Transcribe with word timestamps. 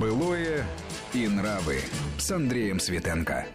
Былое 0.00 0.64
и 1.12 1.28
нравы 1.28 1.78
с 2.18 2.28
Андреем 2.32 2.80
Светенко. 2.80 3.46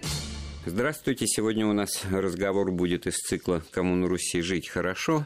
Здравствуйте. 0.66 1.26
Сегодня 1.26 1.66
у 1.66 1.72
нас 1.72 2.04
разговор 2.12 2.70
будет 2.72 3.08
из 3.08 3.16
цикла 3.16 3.64
«Кому 3.72 3.96
на 3.96 4.10
Руси 4.10 4.42
жить 4.42 4.68
хорошо» 4.68 5.26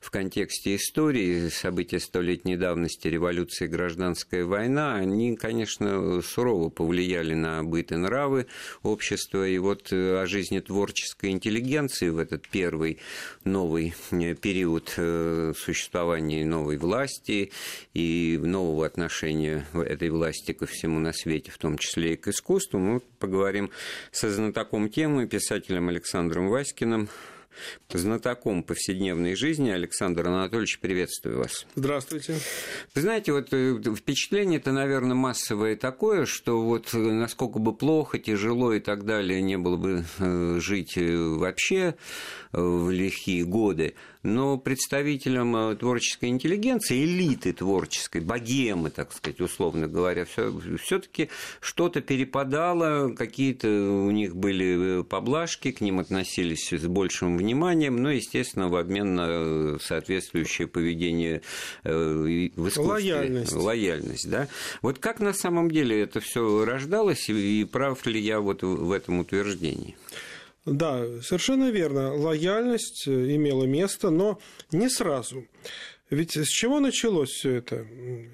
в 0.00 0.12
контексте 0.12 0.76
истории, 0.76 1.48
события 1.48 1.98
столетней 1.98 2.56
давности, 2.56 3.08
революции, 3.08 3.66
гражданская 3.66 4.44
война. 4.44 4.94
Они, 4.94 5.34
конечно, 5.34 6.22
сурово 6.22 6.70
повлияли 6.70 7.34
на 7.34 7.64
быт 7.64 7.90
и 7.90 7.96
нравы 7.96 8.46
общества. 8.84 9.48
И 9.48 9.58
вот 9.58 9.92
о 9.92 10.24
жизни 10.26 10.60
творческой 10.60 11.30
интеллигенции 11.30 12.10
в 12.10 12.18
этот 12.18 12.48
первый 12.48 13.00
новый 13.42 13.94
э, 14.12 14.34
период 14.36 14.94
э, 14.96 15.54
существования 15.56 16.46
новой 16.46 16.76
власти 16.76 17.50
и 17.94 18.38
нового 18.40 18.86
отношения 18.86 19.66
этой 19.74 20.10
власти 20.10 20.52
ко 20.52 20.66
всему 20.66 21.00
на 21.00 21.12
свете, 21.12 21.50
в 21.50 21.58
том 21.58 21.78
числе 21.78 22.14
и 22.14 22.16
к 22.16 22.28
искусству, 22.28 22.78
мы 22.78 23.00
поговорим 23.18 23.70
со 24.12 24.30
знатоком 24.30 24.77
знатоком 24.78 24.88
темы, 24.88 25.26
писателем 25.26 25.88
Александром 25.88 26.48
Васькиным, 26.48 27.08
знатоком 27.92 28.62
повседневной 28.62 29.34
жизни. 29.34 29.70
Александр 29.70 30.28
Анатольевич, 30.28 30.78
приветствую 30.78 31.38
вас. 31.38 31.66
Здравствуйте. 31.74 32.36
Вы 32.94 33.00
знаете, 33.00 33.32
вот 33.32 33.48
э, 33.50 33.80
впечатление 33.96 34.60
это, 34.60 34.70
наверное, 34.70 35.16
массовое 35.16 35.74
такое, 35.74 36.26
что 36.26 36.62
вот 36.62 36.92
насколько 36.92 37.58
бы 37.58 37.74
плохо, 37.74 38.20
тяжело 38.20 38.72
и 38.72 38.78
так 38.78 39.04
далее 39.04 39.42
не 39.42 39.58
было 39.58 39.76
бы 39.76 40.04
э, 40.20 40.58
жить 40.60 40.96
э, 40.96 41.16
вообще 41.16 41.96
в 42.52 42.90
лихие 42.90 43.44
годы, 43.44 43.94
но 44.22 44.58
представителям 44.58 45.56
э, 45.56 45.76
творческой 45.76 46.30
интеллигенции, 46.30 47.04
элиты 47.04 47.52
творческой, 47.52 48.20
богемы, 48.20 48.90
так 48.90 49.12
сказать, 49.12 49.40
условно 49.40 49.88
говоря, 49.88 50.24
все-таки 50.24 51.30
что-то 51.60 52.00
перепадало, 52.00 53.10
какие-то 53.14 53.68
у 53.68 54.10
них 54.10 54.36
были 54.36 55.00
э, 55.00 55.04
поблажки, 55.04 55.72
к 55.72 55.80
ним 55.80 56.00
относились 56.00 56.72
с 56.72 56.86
большим 56.86 57.36
вниманием, 57.36 57.96
но, 57.96 58.10
естественно, 58.10 58.68
в 58.68 58.76
обмен 58.76 59.14
на 59.14 59.78
соответствующее 59.80 60.66
поведение 60.68 61.42
э, 61.84 61.90
в 61.92 62.68
искусстве. 62.68 62.82
Лояльность. 62.82 63.52
Лояльность, 63.52 64.30
да. 64.30 64.48
Вот 64.82 64.98
как 64.98 65.20
на 65.20 65.32
самом 65.32 65.70
деле 65.70 66.00
это 66.00 66.20
все 66.20 66.64
рождалось, 66.64 67.28
и 67.28 67.64
прав 67.64 68.04
ли 68.06 68.20
я 68.20 68.40
вот 68.40 68.62
в 68.62 68.92
этом 68.92 69.20
утверждении? 69.20 69.96
Да, 70.68 71.04
совершенно 71.22 71.70
верно. 71.70 72.14
Лояльность 72.14 73.06
э, 73.06 73.34
имела 73.34 73.64
место, 73.64 74.10
но 74.10 74.38
не 74.72 74.88
сразу. 74.88 75.46
Ведь 76.10 76.36
с 76.36 76.48
чего 76.48 76.80
началось 76.80 77.30
все 77.30 77.56
это? 77.56 77.86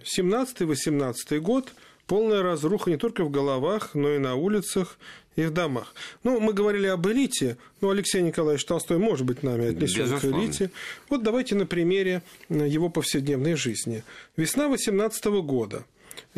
17-18 0.05 1.39
год 1.41 1.73
полная 2.07 2.43
разруха 2.43 2.91
не 2.91 2.97
только 2.97 3.25
в 3.25 3.31
головах, 3.31 3.95
но 3.95 4.11
и 4.11 4.19
на 4.19 4.35
улицах 4.35 4.99
и 5.37 5.43
в 5.43 5.51
домах. 5.51 5.95
Ну, 6.23 6.39
мы 6.39 6.53
говорили 6.53 6.87
об 6.87 7.07
элите, 7.09 7.57
но 7.81 7.91
Алексей 7.91 8.23
Николаевич 8.23 8.65
Толстой, 8.65 8.99
может 8.99 9.27
быть, 9.27 9.43
нами 9.43 9.71
отнесен 9.71 10.19
к 10.19 10.25
элите. 10.25 10.71
Вот 11.09 11.23
давайте 11.23 11.55
на 11.57 11.67
примере 11.67 12.23
э, 12.49 12.69
его 12.69 12.89
повседневной 12.89 13.55
жизни. 13.55 14.05
Весна 14.37 14.69
18 14.69 15.25
года. 15.43 15.85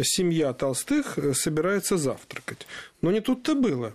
Семья 0.00 0.52
Толстых 0.52 1.18
э, 1.18 1.34
собирается 1.34 1.98
завтракать. 1.98 2.66
Но 3.02 3.10
не 3.10 3.20
тут-то 3.20 3.54
было 3.54 3.94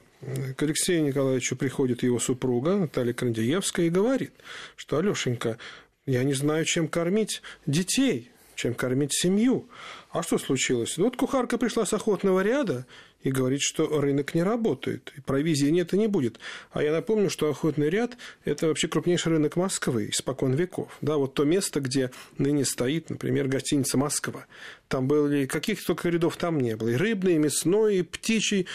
к 0.55 0.63
Алексею 0.63 1.03
Николаевичу 1.03 1.55
приходит 1.55 2.03
его 2.03 2.19
супруга 2.19 2.75
Наталья 2.75 3.13
Крандиевская 3.13 3.87
и 3.87 3.89
говорит, 3.89 4.33
что 4.75 4.97
Алешенька, 4.97 5.57
я 6.05 6.23
не 6.23 6.33
знаю, 6.33 6.65
чем 6.65 6.87
кормить 6.87 7.41
детей, 7.65 8.31
чем 8.55 8.75
кормить 8.75 9.13
семью. 9.13 9.67
А 10.11 10.21
что 10.21 10.37
случилось? 10.37 10.97
Вот 10.97 11.15
кухарка 11.15 11.57
пришла 11.57 11.85
с 11.85 11.93
охотного 11.93 12.41
ряда 12.41 12.85
и 13.23 13.31
говорит, 13.31 13.61
что 13.61 13.99
рынок 13.99 14.35
не 14.35 14.43
работает, 14.43 15.11
и 15.17 15.21
провизии 15.21 15.67
нет 15.67 15.93
и 15.93 15.97
не 15.97 16.07
будет. 16.07 16.39
А 16.71 16.83
я 16.83 16.91
напомню, 16.91 17.29
что 17.29 17.49
охотный 17.49 17.89
ряд– 17.89 18.17
это 18.45 18.67
вообще 18.67 18.87
крупнейший 18.87 19.31
рынок 19.31 19.55
Москвы 19.55 20.09
испокон 20.09 20.53
веков. 20.53 20.95
Да, 21.01 21.17
вот 21.17 21.33
то 21.33 21.43
место, 21.43 21.79
где 21.79 22.11
ныне 22.37 22.65
стоит, 22.65 23.09
например, 23.09 23.47
гостиница 23.47 23.97
«Москва». 23.97 24.45
Там 24.87 25.07
были, 25.07 25.45
каких 25.45 25.83
только 25.83 26.09
рядов 26.09 26.37
там 26.37 26.59
не 26.59 26.75
было. 26.75 26.89
И 26.89 26.95
рыбный, 26.95 27.35
и 27.35 27.39
мясной, 27.39 27.97
и 27.97 28.01
птичий. 28.03 28.67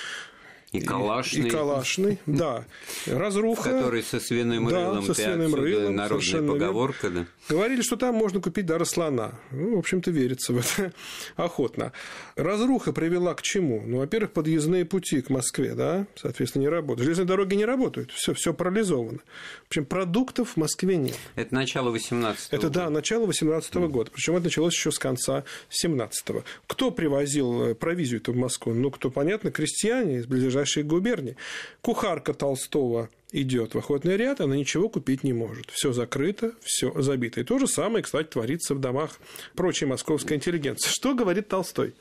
И 0.79 0.81
калашный. 0.81 1.47
И 1.49 1.51
калашный, 1.51 2.19
да. 2.27 2.65
Разруха. 3.07 3.71
Который 3.71 4.03
со 4.03 4.21
свиным 4.21 4.69
да, 4.69 4.91
рылом. 4.91 5.05
со 5.05 5.15
свиным 5.15 5.55
рылом. 5.55 5.97
Народная 5.97 6.43
поговорка, 6.43 7.11
да. 7.11 7.27
Говорили, 7.49 7.83
что 7.83 7.97
там 7.97 8.15
можно 8.15 8.41
купить 8.41 8.67
даже 8.67 8.85
слона. 8.87 9.33
Ну, 9.51 9.77
в 9.77 9.79
общем-то, 9.79 10.11
верится 10.11 10.53
в 10.53 10.59
это 10.59 10.93
охотно. 11.37 11.93
Разруха 12.35 12.93
привела 12.93 13.35
к 13.35 13.43
чему? 13.43 13.83
Ну, 13.87 13.99
во-первых, 13.99 14.33
подъездные 14.33 14.85
пути 14.85 15.21
к 15.21 15.31
Москве, 15.31 15.75
да, 15.75 16.07
соответственно, 16.17 16.63
не 16.63 16.69
работают. 16.69 17.05
Железные 17.05 17.27
дороги 17.27 17.55
не 17.55 17.65
работают, 17.65 18.11
все, 18.13 18.35
все 18.35 18.53
парализовано. 18.53 19.21
В 19.65 19.67
общем, 19.69 19.85
продуктов 19.85 20.51
в 20.51 20.57
Москве 20.57 20.97
нет. 20.97 21.17
Это 21.35 21.55
начало 21.55 21.91
18 21.91 22.49
Это, 22.51 22.69
года. 22.69 22.71
да, 22.81 22.91
начало 22.91 23.27
18 23.27 23.75
-го 23.77 23.89
года. 23.89 24.11
Причем 24.13 24.35
это 24.35 24.45
началось 24.45 24.75
еще 24.75 24.91
с 24.91 24.99
конца 24.99 25.45
17 25.71 26.31
-го. 26.31 26.43
Кто 26.67 26.91
привозил 26.91 27.63
э, 27.63 27.75
провизию-то 27.75 28.33
в 28.33 28.37
Москву? 28.37 28.75
Ну, 28.75 28.91
кто, 28.91 29.11
понятно, 29.11 29.51
крестьяне 29.51 30.19
из 30.19 30.27
ближайших 30.27 30.66
ближайшей 30.67 30.83
губернии. 30.83 31.37
Кухарка 31.81 32.35
Толстого 32.35 33.09
идет 33.33 33.75
в 33.75 33.79
охотный 33.79 34.17
ряд, 34.17 34.41
она 34.41 34.57
ничего 34.57 34.89
купить 34.89 35.25
не 35.25 35.33
может. 35.33 35.71
Все 35.71 35.93
закрыто, 35.93 36.53
все 36.63 36.93
забито. 37.01 37.41
И 37.41 37.45
то 37.45 37.59
же 37.59 37.67
самое, 37.67 38.03
кстати, 38.03 38.29
творится 38.29 38.75
в 38.75 38.81
домах 38.81 39.19
прочей 39.55 39.87
московской 39.87 40.37
интеллигенции. 40.37 40.89
Что 40.89 41.15
говорит 41.15 41.49
Толстой? 41.49 41.95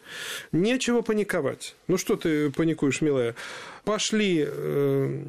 Нечего 0.51 1.01
паниковать. 1.01 1.75
Ну 1.87 1.97
что 1.97 2.15
ты 2.15 2.51
паникуешь, 2.51 3.01
милая? 3.01 3.35
Пошли 3.83 4.45
э, 4.47 5.23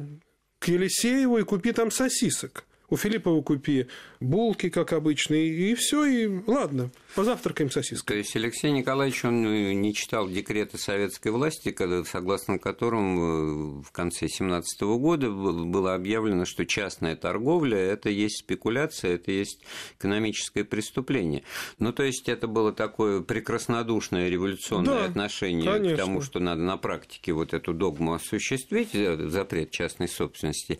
к 0.59 0.67
Елисееву 0.67 1.37
и 1.37 1.43
купи 1.43 1.71
там 1.71 1.91
сосисок. 1.91 2.65
У 2.89 2.95
Филиппова 2.95 3.41
купи 3.41 3.87
булки, 4.21 4.69
как 4.69 4.93
обычно, 4.93 5.35
и 5.35 5.75
все, 5.75 6.05
и 6.05 6.27
ладно, 6.47 6.89
позавтракаем 7.15 7.69
сосиской. 7.69 8.15
То 8.15 8.17
есть 8.17 8.33
Алексей 8.37 8.71
Николаевич, 8.71 9.25
он 9.25 9.45
э, 9.45 9.73
не 9.73 9.93
читал 9.93 10.29
декреты 10.29 10.77
советской 10.77 11.33
власти, 11.33 11.71
когда, 11.71 12.05
согласно 12.05 12.59
которым 12.59 13.79
э, 13.79 13.83
в 13.83 13.91
конце 13.91 14.29
17 14.29 14.81
года 14.83 15.29
было 15.29 15.95
объявлено, 15.95 16.45
что 16.45 16.65
частная 16.65 17.17
торговля– 17.17 17.77
это 17.77 18.09
есть 18.09 18.37
спекуляция, 18.39 19.15
это 19.15 19.33
есть 19.33 19.59
экономическое 19.99 20.63
преступление. 20.63 21.43
Ну, 21.79 21.91
то 21.91 22.03
есть 22.03 22.29
это 22.29 22.47
было 22.47 22.71
такое 22.71 23.19
прекраснодушное 23.21 24.29
революционное 24.29 24.99
да, 24.99 25.05
отношение 25.05 25.69
конечно. 25.69 25.97
к 25.97 25.99
тому, 25.99 26.21
что 26.21 26.39
надо 26.39 26.61
на 26.61 26.77
практике 26.77 27.33
вот 27.33 27.53
эту 27.53 27.73
догму 27.73 28.13
осуществить, 28.13 28.91
э, 28.93 29.27
запрет 29.27 29.71
частной 29.71 30.07
собственности. 30.07 30.79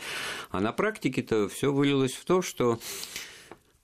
А 0.51 0.61
на 0.61 0.71
практике-то 0.71 1.49
все 1.49 1.73
вылилось 1.73 1.96
вылилось 1.97 2.13
в 2.13 2.25
то, 2.25 2.41
что 2.43 2.79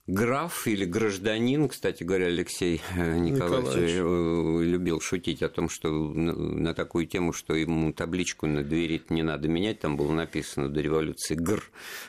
граф 0.06 0.66
или 0.66 0.84
гражданин, 0.84 1.68
кстати 1.68 2.02
говоря, 2.02 2.26
Алексей 2.26 2.82
э, 2.94 3.16
Николаевич, 3.16 3.68
Николаевич 3.68 3.90
э, 3.96 4.64
любил 4.64 5.00
шутить 5.00 5.42
о 5.42 5.48
том, 5.48 5.70
что 5.70 5.88
на 5.90 6.74
такую 6.74 7.06
тему, 7.06 7.32
что 7.32 7.54
ему 7.54 7.92
табличку 7.92 8.46
на 8.46 8.62
двери 8.62 9.02
не 9.08 9.22
надо 9.22 9.48
менять, 9.48 9.80
там 9.80 9.96
было 9.96 10.12
написано 10.12 10.68
до 10.68 10.80
революции 10.82 11.34
«Гр». 11.34 11.62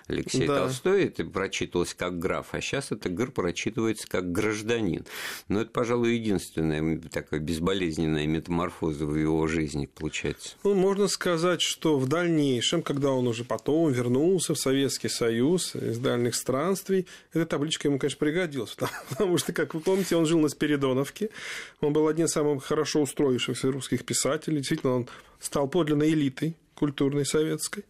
Алексей 0.07 0.45
да. 0.45 0.59
Толстой, 0.59 1.05
это 1.05 1.23
прочитывалось 1.23 1.93
как 1.93 2.19
граф, 2.19 2.49
а 2.51 2.59
сейчас 2.59 2.91
это 2.91 3.07
«Гр» 3.09 3.31
прочитывается 3.31 4.07
как 4.07 4.29
гражданин. 4.29 5.05
Но 5.47 5.61
это, 5.61 5.71
пожалуй, 5.71 6.15
единственная 6.15 6.99
такая 6.99 7.39
безболезненная 7.39 8.27
метаморфоза 8.27 9.05
в 9.05 9.15
его 9.15 9.47
жизни 9.47 9.85
получается. 9.85 10.55
Ну, 10.63 10.73
можно 10.73 11.07
сказать, 11.07 11.61
что 11.61 11.97
в 11.97 12.09
дальнейшем, 12.09 12.81
когда 12.81 13.11
он 13.11 13.27
уже 13.27 13.45
потом 13.45 13.91
вернулся 13.91 14.53
в 14.53 14.59
Советский 14.59 15.09
Союз 15.09 15.75
из 15.75 15.97
дальних 15.97 16.35
странствий, 16.35 17.07
эта 17.31 17.45
табличка 17.45 17.84
ему, 17.87 17.99
конечно, 17.99 18.19
пригодился, 18.19 18.75
потому 19.09 19.37
что, 19.37 19.53
как 19.53 19.73
вы 19.73 19.79
помните, 19.79 20.15
он 20.15 20.25
жил 20.25 20.39
на 20.39 20.49
Спиридоновке, 20.49 21.29
он 21.81 21.93
был 21.93 22.07
одним 22.07 22.25
из 22.25 22.31
самых 22.31 22.63
хорошо 22.63 23.01
устроившихся 23.01 23.71
русских 23.71 24.05
писателей, 24.05 24.57
действительно, 24.57 24.93
он 24.93 25.07
стал 25.39 25.67
подлинной 25.67 26.09
элитой 26.09 26.55
культурной 26.75 27.25
советской, 27.25 27.85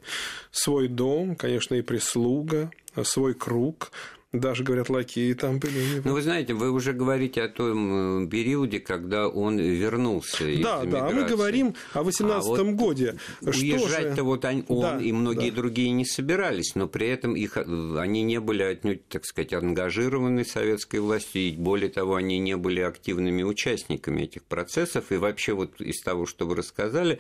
свой 0.52 0.88
дом, 0.88 1.36
конечно, 1.36 1.76
и 1.76 1.82
прислуга, 1.82 2.72
свой 3.04 3.34
круг, 3.34 3.92
даже, 4.40 4.64
говорят, 4.64 4.90
лакеи 4.90 5.34
там 5.34 5.60
были. 5.60 6.02
Ну, 6.04 6.14
вы 6.14 6.22
знаете, 6.22 6.54
вы 6.54 6.72
уже 6.72 6.94
говорите 6.94 7.42
о 7.42 7.50
том 7.50 8.26
э, 8.26 8.28
периоде, 8.28 8.80
когда 8.80 9.28
он 9.28 9.58
вернулся 9.58 10.48
из 10.48 10.64
Да, 10.64 10.84
да, 10.84 11.08
а 11.08 11.12
мы 11.12 11.24
говорим 11.26 11.76
о 11.94 12.04
18 12.04 12.48
а 12.48 12.64
вот 12.64 12.76
годе. 12.76 13.16
Уезжать-то 13.42 14.24
вот 14.24 14.46
он, 14.46 14.66
да, 14.68 15.00
и 15.00 15.12
многие 15.12 15.50
да. 15.50 15.58
другие 15.58 15.92
не 15.92 16.06
собирались, 16.06 16.76
но 16.76 16.88
при 16.88 17.08
этом 17.08 17.36
их, 17.36 17.58
э, 17.58 17.98
они 17.98 18.24
не 18.24 18.40
были 18.40 18.64
отнюдь, 18.64 19.08
так 19.08 19.26
сказать, 19.26 19.54
ангажированы 19.54 20.46
советской 20.46 21.00
властью, 21.00 21.42
и 21.42 21.52
более 21.52 21.90
того, 21.90 22.16
они 22.16 22.40
не 22.40 22.56
были 22.58 22.82
активными 22.82 23.44
участниками 23.44 24.24
этих 24.24 24.44
процессов, 24.44 25.12
и 25.12 25.16
вообще 25.18 25.54
вот 25.54 25.82
из 25.82 26.02
того, 26.02 26.26
что 26.26 26.46
вы 26.46 26.56
рассказали, 26.56 27.20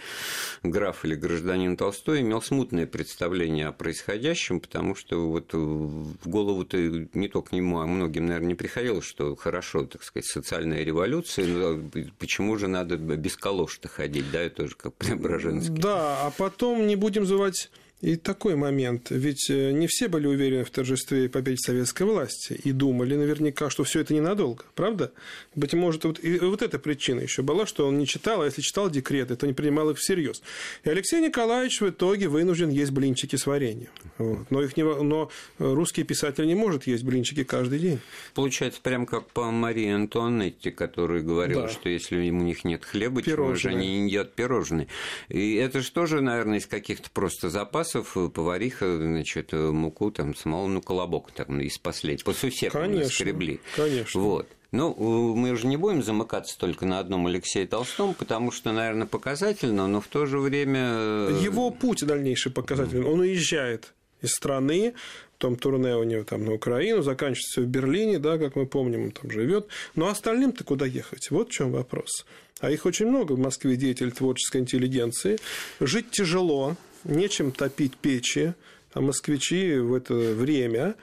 граф 0.64 1.06
или 1.06 1.16
гражданин 1.16 1.78
Толстой 1.78 2.22
имел 2.22 2.42
смутное 2.42 2.86
представление 2.86 3.68
о 3.68 3.72
происходящем, 3.72 4.60
потому 4.60 4.96
что 4.96 5.30
вот 5.30 5.54
в 5.54 6.28
голову-то 6.28 7.05
не 7.14 7.28
только 7.28 7.56
ему, 7.56 7.80
а 7.80 7.86
многим, 7.86 8.26
наверное, 8.26 8.50
не 8.50 8.56
приходилось, 8.56 9.06
что 9.06 9.36
хорошо, 9.36 9.86
так 9.86 10.04
сказать, 10.04 10.26
социальная 10.26 10.84
революция, 10.84 11.48
но 11.48 11.80
почему 12.20 12.58
же 12.58 12.68
надо 12.68 12.98
без 12.98 13.38
калош-то 13.38 13.88
ходить, 13.88 14.32
да, 14.32 14.42
это 14.42 14.64
тоже 14.64 14.76
как 14.76 14.94
Преображенский. 14.98 15.76
Да, 15.76 16.26
а 16.26 16.32
потом 16.32 16.88
не 16.88 16.96
будем 16.96 17.26
звать 17.26 17.70
и 18.06 18.18
такой 18.18 18.56
момент. 18.56 19.08
Ведь 19.10 19.50
э, 19.50 19.72
не 19.72 19.88
все 19.88 20.08
были 20.08 20.28
уверены 20.28 20.64
в 20.64 20.70
торжестве 20.70 21.26
и 21.26 21.28
победе 21.28 21.58
советской 21.58 22.04
власти 22.04 22.54
и 22.54 22.72
думали 22.72 23.16
наверняка, 23.16 23.72
что 23.72 23.84
все 23.84 24.02
это 24.02 24.14
ненадолго, 24.14 24.64
правда? 24.76 25.12
Быть 25.56 25.74
может, 25.74 26.04
вот, 26.04 26.24
и 26.24 26.38
вот 26.38 26.62
эта 26.62 26.78
причина 26.78 27.22
еще 27.22 27.42
была, 27.42 27.66
что 27.66 27.88
он 27.88 27.98
не 27.98 28.06
читал, 28.06 28.44
а 28.44 28.46
если 28.46 28.62
читал 28.62 28.92
декреты, 28.92 29.36
то 29.36 29.48
не 29.48 29.54
принимал 29.54 29.90
их 29.90 29.98
всерьез. 29.98 30.44
И 30.84 30.90
Алексей 30.90 31.20
Николаевич 31.20 31.82
в 31.82 31.90
итоге 31.90 32.28
вынужден 32.28 32.70
есть 32.70 32.92
блинчики 32.92 33.38
с 33.38 33.48
вареньем. 33.48 33.90
Вот. 34.20 34.52
Но, 34.52 34.62
их 34.62 34.78
не, 34.78 34.84
но 34.84 35.32
русский 35.58 36.04
писатель 36.04 36.46
не 36.46 36.54
может 36.54 36.86
есть 36.86 37.04
блинчики 37.04 37.44
каждый 37.44 37.80
день. 37.80 38.00
Получается, 38.36 38.82
прям 38.84 39.08
как 39.08 39.32
по 39.32 39.50
Марии 39.50 39.90
Антуанетте, 39.90 40.70
которая 40.70 41.24
говорила, 41.24 41.64
да. 41.64 41.70
что 41.70 41.90
если 41.90 42.18
у 42.18 42.32
них 42.32 42.66
нет 42.66 42.86
хлеба, 42.86 43.24
пирожные. 43.24 43.58
чего 43.58 43.72
же 43.72 43.76
они 43.76 44.02
не 44.02 44.10
едят 44.10 44.36
пирожные. 44.36 44.90
И 45.28 45.56
это 45.56 45.82
же 45.82 45.92
тоже, 45.92 46.22
наверное, 46.22 46.60
из 46.60 46.68
каких-то 46.68 47.10
просто 47.10 47.50
запасов 47.50 47.95
запасов 47.96 48.18
э, 48.18 48.30
повариха, 48.30 48.98
значит, 48.98 49.54
э, 49.54 49.72
муку 49.72 50.12
там 50.12 50.36
смолу, 50.36 50.68
ну, 50.68 50.82
колобок 50.82 51.32
там 51.32 51.60
из 51.62 51.78
последнего, 51.78 52.26
по 52.26 52.34
сусекам 52.34 53.04
скребли. 53.06 53.60
Конечно. 53.76 54.20
Вот. 54.22 54.48
Ну, 54.72 55.36
мы 55.36 55.52
уже 55.52 55.68
не 55.68 55.78
будем 55.78 56.04
замыкаться 56.04 56.58
только 56.58 56.86
на 56.86 57.00
одном 57.00 57.28
Алексее 57.28 57.66
Толстом, 57.66 58.14
потому 58.14 58.52
что, 58.52 58.74
наверное, 58.74 59.08
показательно, 59.08 59.88
но 59.88 60.02
в 60.02 60.08
то 60.08 60.26
же 60.26 60.40
время... 60.40 60.92
Э, 60.94 61.40
Его 61.42 61.70
путь 61.72 62.06
дальнейший 62.06 62.52
показательный. 62.52 63.06
Он 63.06 63.20
уезжает 63.22 63.94
из 64.22 64.34
страны, 64.34 64.94
том 65.38 65.56
турне 65.56 65.96
у 65.96 66.04
него 66.04 66.24
там 66.24 66.46
на 66.46 66.54
Украину, 66.54 67.02
заканчивается 67.02 67.62
в 67.62 67.66
Берлине, 67.66 68.20
да, 68.20 68.38
как 68.38 68.56
мы 68.56 68.66
помним, 68.66 69.06
он 69.06 69.12
там 69.12 69.32
живет. 69.32 69.68
Но 69.96 70.08
остальным-то 70.08 70.64
куда 70.64 70.86
ехать? 70.86 71.30
Вот 71.30 71.50
в 71.50 71.52
чем 71.52 71.72
вопрос. 71.72 72.26
А 72.60 72.72
их 72.72 72.86
очень 72.86 73.08
много 73.08 73.34
в 73.34 73.40
Москве 73.40 73.76
деятелей 73.76 74.12
творческой 74.12 74.62
интеллигенции. 74.62 75.38
Жить 75.80 76.12
тяжело, 76.12 76.78
нечем 77.06 77.52
топить 77.52 77.96
печи, 77.98 78.54
а 78.94 79.02
москвичи 79.02 79.78
в 79.78 79.94
это 79.94 80.14
время 80.14 80.96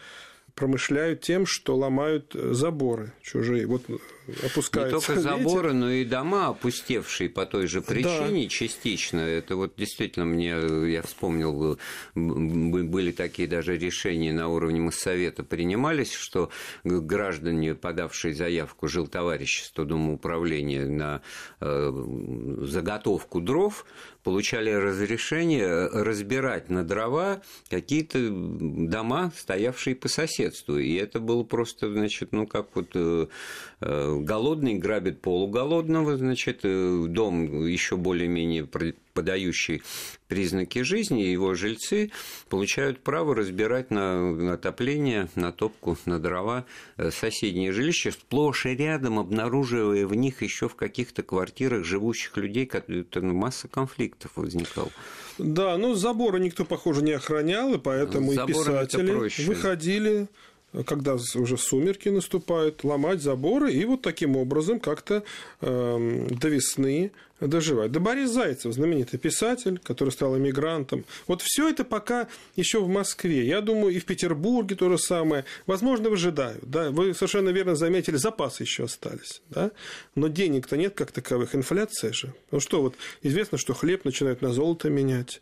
промышляют 0.55 1.23
тем, 1.23 1.47
что 1.47 1.77
ломают 1.77 2.33
заборы 2.35 3.13
чужие. 3.23 3.67
Вот 3.67 3.83
опускаются. 4.45 4.77
Не 4.77 4.91
только 4.91 5.13
ветер. 5.15 5.23
заборы, 5.23 5.73
но 5.73 5.91
и 5.91 6.05
дома, 6.05 6.49
опустевшие 6.49 7.31
по 7.31 7.47
той 7.47 7.67
же 7.67 7.83
причине 7.83 8.45
да. 8.45 8.49
частично. 8.49 9.21
Это 9.21 9.57
вот 9.57 9.75
действительно 9.77 10.25
мне, 10.25 10.57
я 10.93 11.03
вспомнил, 11.03 11.79
были 12.15 13.13
такие 13.13 13.49
даже 13.49 13.77
решения 13.77 14.33
на 14.33 14.49
уровне 14.49 14.81
Моссовета 14.81 15.43
принимались, 15.45 16.13
что 16.13 16.51
граждане, 16.85 17.75
подавшие 17.75 18.35
заявку 18.35 18.89
жил 18.89 19.07
товарищество 19.07 19.85
Дома 19.85 20.13
управления 20.13 20.87
на 20.87 21.23
э, 21.61 21.93
заготовку 22.63 23.41
дров, 23.41 23.85
получали 24.23 24.71
разрешение 24.71 25.87
разбирать 25.89 26.71
на 26.71 26.85
дрова 26.85 27.43
какие-то 27.69 28.19
дома, 28.31 29.33
стоявшие 29.37 29.97
по 29.97 30.09
соседству. 30.09 30.79
И 30.79 30.95
это 30.95 31.21
было 31.21 31.43
просто, 31.43 31.93
значит, 31.93 32.33
ну, 32.33 32.47
как 32.47 32.75
вот 32.75 32.91
э, 32.95 33.27
э, 33.81 34.12
голодный 34.21 34.75
грабит 34.75 35.21
полуголодного, 35.21 36.17
значит, 36.17 36.61
э, 36.65 37.05
дом 37.09 37.67
еще 37.67 37.97
более-менее 37.97 38.69
подающий 39.13 39.83
признаки 40.29 40.83
жизни, 40.83 41.21
его 41.21 41.55
жильцы 41.55 42.11
получают 42.49 43.01
право 43.01 43.35
разбирать 43.35 43.91
на 43.91 44.55
отопление, 44.55 45.29
на 45.35 45.53
топку, 45.53 45.99
на 46.07 46.19
дрова 46.19 46.65
э, 46.97 47.11
соседние 47.11 47.73
жилища, 47.73 48.11
сплошь 48.13 48.67
и 48.67 48.71
рядом 48.71 49.19
обнаруживая 49.19 50.07
в 50.07 50.15
них 50.15 50.43
еще 50.43 50.69
в 50.69 50.75
каких-то 50.75 51.23
квартирах 51.23 51.85
живущих 51.85 52.37
людей, 52.37 52.65
это 52.65 53.21
масса 53.21 53.69
конфликтов 53.69 54.33
возникала. 54.37 54.91
Да, 55.39 55.77
ну 55.77 55.95
заборы 55.95 56.41
никто, 56.41 56.65
похоже, 56.65 57.03
не 57.03 57.13
охранял, 57.13 57.75
и 57.75 57.79
поэтому 57.79 58.33
и 58.33 58.37
писатели 58.47 59.13
выходили 59.47 60.29
когда 60.87 61.15
уже 61.15 61.57
сумерки 61.57 62.09
наступают, 62.09 62.85
ломать 62.85 63.21
заборы 63.21 63.73
и 63.73 63.85
вот 63.85 64.03
таким 64.03 64.37
образом 64.37 64.81
как-то 64.81 65.23
э, 65.61 66.27
до 66.31 66.49
весны 66.49 67.13
доживать. 67.41 67.93
Да 67.93 68.01
Борис 68.01 68.31
Зайцев, 68.31 68.73
знаменитый 68.73 69.19
писатель, 69.19 69.79
который 69.83 70.11
стал 70.11 70.37
эмигрантом. 70.39 71.05
Вот 71.27 71.43
все 71.43 71.69
это 71.69 71.85
пока 71.85 72.29
еще 72.57 72.81
в 72.81 72.89
Москве. 72.89 73.47
Я 73.47 73.61
думаю, 73.61 73.95
и 73.95 73.99
в 73.99 74.05
Петербурге 74.05 74.77
то 74.77 74.89
же 74.89 74.99
самое. 74.99 75.45
Возможно, 75.67 76.11
выжидают. 76.11 76.63
Да? 76.63 76.91
Вы 76.91 77.15
совершенно 77.15 77.51
верно 77.51 77.75
заметили, 77.75 78.17
запасы 78.17 78.63
еще 78.63 78.85
остались. 78.85 79.43
Да? 79.51 79.71
Но 80.15 80.29
денег-то 80.29 80.77
нет 80.77 80.95
как 80.95 81.13
таковых. 81.13 81.55
Инфляция 81.55 82.13
же. 82.13 82.33
Ну 82.51 82.61
что, 82.61 82.83
вот 82.83 82.95
известно, 83.23 83.59
что 83.59 83.75
хлеб 83.75 84.05
начинают 84.05 84.43
на 84.43 84.53
золото 84.53 84.91
менять. 84.91 85.41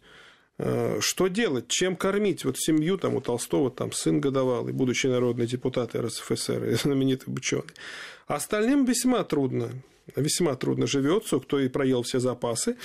Э, 0.62 0.98
что 1.00 1.28
делать? 1.28 1.68
Чем 1.68 1.96
кормить? 1.96 2.44
Вот 2.44 2.58
семью 2.58 2.98
там 2.98 3.14
у 3.14 3.20
Толстого 3.22 3.70
там 3.70 3.92
сын 3.92 4.20
годовалый, 4.20 4.74
будущий 4.74 5.08
народный 5.08 5.46
депутат 5.46 5.96
РСФСР 5.96 6.76
знаменитый 6.82 7.32
ученый. 7.32 7.64
Остальным 8.26 8.84
весьма 8.84 9.24
трудно. 9.24 9.70
Весьма 10.16 10.56
трудно 10.56 10.86
живется, 10.86 11.38
кто 11.40 11.58
и 11.58 11.68
проел 11.68 12.02
все 12.02 12.20
запасы. 12.20 12.76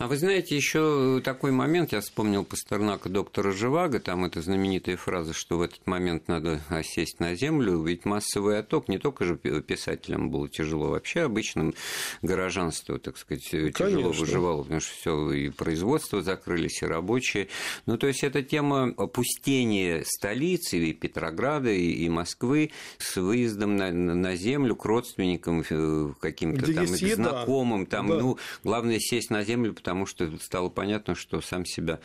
А 0.00 0.06
вы 0.06 0.16
знаете, 0.16 0.56
еще 0.56 1.20
такой 1.22 1.50
момент, 1.50 1.92
я 1.92 2.00
вспомнил 2.00 2.42
Пастернака 2.42 3.10
доктора 3.10 3.52
Живаго, 3.52 4.00
там 4.00 4.24
эта 4.24 4.40
знаменитая 4.40 4.96
фраза, 4.96 5.34
что 5.34 5.58
в 5.58 5.60
этот 5.60 5.86
момент 5.86 6.26
надо 6.26 6.62
осесть 6.70 7.20
на 7.20 7.34
землю, 7.34 7.82
ведь 7.82 8.06
массовый 8.06 8.58
отток 8.58 8.88
не 8.88 8.96
только 8.96 9.26
же 9.26 9.36
писателям 9.36 10.30
было 10.30 10.48
тяжело, 10.48 10.88
вообще 10.88 11.24
обычным 11.24 11.74
горожанству, 12.22 12.98
так 12.98 13.18
сказать, 13.18 13.46
Конечно. 13.50 13.72
тяжело 13.72 14.12
выживало, 14.12 14.62
потому 14.62 14.80
что 14.80 14.94
все 14.94 15.32
и 15.32 15.50
производство 15.50 16.22
закрылись, 16.22 16.80
и 16.80 16.86
рабочие. 16.86 17.48
Ну, 17.84 17.98
то 17.98 18.06
есть, 18.06 18.24
эта 18.24 18.42
тема 18.42 18.94
опустения 18.96 20.02
столицы, 20.06 20.78
и 20.78 20.94
Петрограда, 20.94 21.72
и 21.72 22.08
Москвы 22.08 22.70
с 22.96 23.18
выездом 23.18 23.76
на, 23.76 23.92
на 23.92 24.34
землю 24.34 24.76
к 24.76 24.84
родственникам, 24.86 25.62
э, 25.68 26.12
каким-то 26.20 26.72
там 26.72 26.86
знакомым, 26.86 27.84
там, 27.84 28.08
да. 28.08 28.18
ну, 28.18 28.38
главное 28.64 28.98
сесть 28.98 29.28
на 29.28 29.44
землю, 29.44 29.74
потому 29.74 29.89
потому 29.90 30.06
что 30.06 30.30
стало 30.38 30.68
понятно, 30.68 31.16
что 31.16 31.40
сам 31.40 31.66
себя 31.66 31.98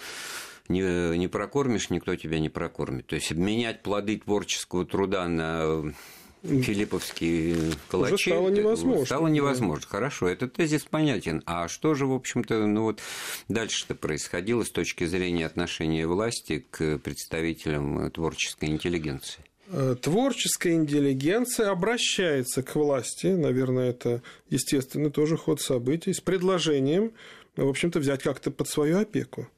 не, 0.69 1.15
не 1.19 1.27
прокормишь, 1.27 1.91
никто 1.91 2.15
тебя 2.15 2.39
не 2.39 2.49
прокормит. 2.49 3.05
То 3.05 3.13
есть 3.13 3.31
обменять 3.31 3.83
плоды 3.83 4.17
творческого 4.17 4.87
труда 4.87 5.27
на 5.27 5.93
филипповские 6.41 7.73
калачи 7.87 8.13
Уже 8.15 8.23
стало 8.23 8.49
невозможно. 8.49 9.05
Стало 9.05 9.27
невозможно. 9.27 9.83
Да. 9.83 9.89
Хорошо, 9.89 10.27
этот 10.27 10.53
тезис 10.53 10.81
понятен. 10.85 11.43
А 11.45 11.67
что 11.67 11.93
же, 11.93 12.07
в 12.07 12.13
общем-то, 12.13 12.65
ну 12.65 12.85
вот 12.85 13.01
дальше-то 13.49 13.93
происходило 13.93 14.63
с 14.63 14.71
точки 14.71 15.03
зрения 15.05 15.45
отношения 15.45 16.07
власти 16.07 16.65
к 16.71 16.97
представителям 16.97 18.09
творческой 18.09 18.69
интеллигенции? 18.69 19.43
Э, 19.67 19.95
творческая 20.01 20.73
интеллигенция 20.73 21.69
обращается 21.69 22.63
к 22.63 22.73
власти, 22.75 23.27
наверное, 23.27 23.91
это 23.91 24.23
естественный 24.49 25.11
тоже 25.11 25.37
ход 25.37 25.61
событий, 25.61 26.13
с 26.13 26.19
предложением 26.21 27.11
в 27.55 27.67
общем-то, 27.67 27.99
взять 27.99 28.23
как-то 28.23 28.51
под 28.51 28.67
свою 28.67 28.99
опеку. 28.99 29.49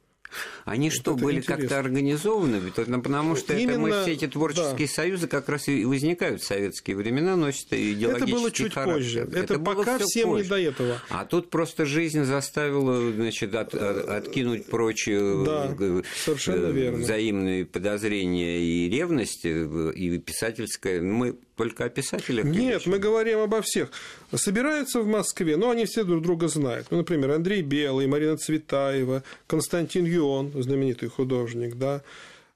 Они 0.65 0.89
вот 0.89 0.95
что, 0.95 1.15
были 1.15 1.41
как-то 1.41 1.79
организованы? 1.79 2.59
Потому 2.71 3.35
что 3.35 3.55
Именно, 3.55 3.71
это, 3.71 3.79
мы, 3.79 4.01
все 4.03 4.13
эти 4.13 4.27
творческие 4.27 4.87
да. 4.87 4.93
союзы 4.93 5.27
как 5.27 5.47
раз 5.49 5.67
и 5.67 5.85
возникают 5.85 6.41
в 6.41 6.45
советские 6.45 6.97
времена, 6.97 7.35
носят 7.35 7.67
идеологический 7.71 8.31
Это 8.31 8.41
было 8.41 8.51
чуть 8.51 8.73
характер. 8.73 8.95
позже. 8.95 9.19
Это, 9.21 9.39
это 9.39 9.59
пока 9.59 9.99
всем 9.99 10.29
позже. 10.29 10.43
не 10.43 10.49
до 10.49 10.59
этого. 10.59 11.01
А 11.09 11.25
тут 11.25 11.49
просто 11.49 11.85
жизнь 11.85 12.23
заставила 12.23 13.11
значит, 13.11 13.55
от, 13.55 13.73
откинуть 13.73 14.65
прочь 14.65 15.07
э, 15.07 15.43
да, 15.45 15.75
совершенно 16.23 16.67
верно. 16.67 16.99
взаимные 16.99 17.65
подозрения 17.65 18.59
и 18.59 18.89
ревность, 18.89 19.45
э, 19.45 19.91
и 19.95 20.17
писательское. 20.17 21.01
Мы 21.01 21.37
только 21.57 21.85
о 21.85 21.89
писателях? 21.89 22.45
Нет, 22.45 22.85
мы 22.85 22.99
говорим 22.99 23.39
обо 23.39 23.61
всех. 23.61 23.89
Собираются 24.33 25.01
в 25.01 25.07
Москве, 25.07 25.57
но 25.57 25.71
они 25.71 25.85
все 25.85 26.03
друг 26.03 26.21
друга 26.21 26.47
знают. 26.47 26.87
Ну, 26.91 26.97
например, 26.97 27.31
Андрей 27.31 27.61
Белый, 27.61 28.07
Марина 28.07 28.37
Цветаева, 28.37 29.23
Константин 29.47 30.05
Юон, 30.05 30.51
знаменитый 30.55 31.09
художник, 31.09 31.75
да, 31.75 32.01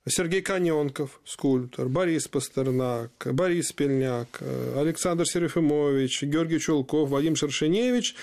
Сергей 0.10 0.42
Коненков, 0.42 1.22
скульптор, 1.26 1.88
Борис 1.88 2.28
Пастернак, 2.28 3.12
Борис 3.24 3.72
Пельняк, 3.72 4.42
Александр 4.76 5.28
Серафимович, 5.28 6.24
Георгий 6.24 6.60
Чулков, 6.60 7.10
Вадим 7.10 7.36
Шершеневич. 7.36 8.16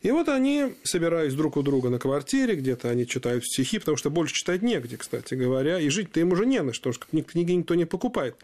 И 0.00 0.10
вот 0.10 0.30
они, 0.30 0.74
собираясь 0.82 1.34
друг 1.34 1.58
у 1.58 1.62
друга 1.62 1.90
на 1.90 1.98
квартире, 1.98 2.56
где-то 2.56 2.88
они 2.88 3.06
читают 3.06 3.44
стихи, 3.44 3.78
потому 3.78 3.98
что 3.98 4.08
больше 4.08 4.32
читать 4.32 4.62
негде, 4.62 4.96
кстати 4.96 5.34
говоря, 5.34 5.78
и 5.78 5.90
жить-то 5.90 6.20
им 6.20 6.32
уже 6.32 6.46
не 6.46 6.62
на 6.62 6.72
что, 6.72 6.90
потому 6.90 7.22
что 7.22 7.22
книги 7.30 7.52
никто 7.52 7.74
не 7.74 7.84
покупает. 7.84 8.36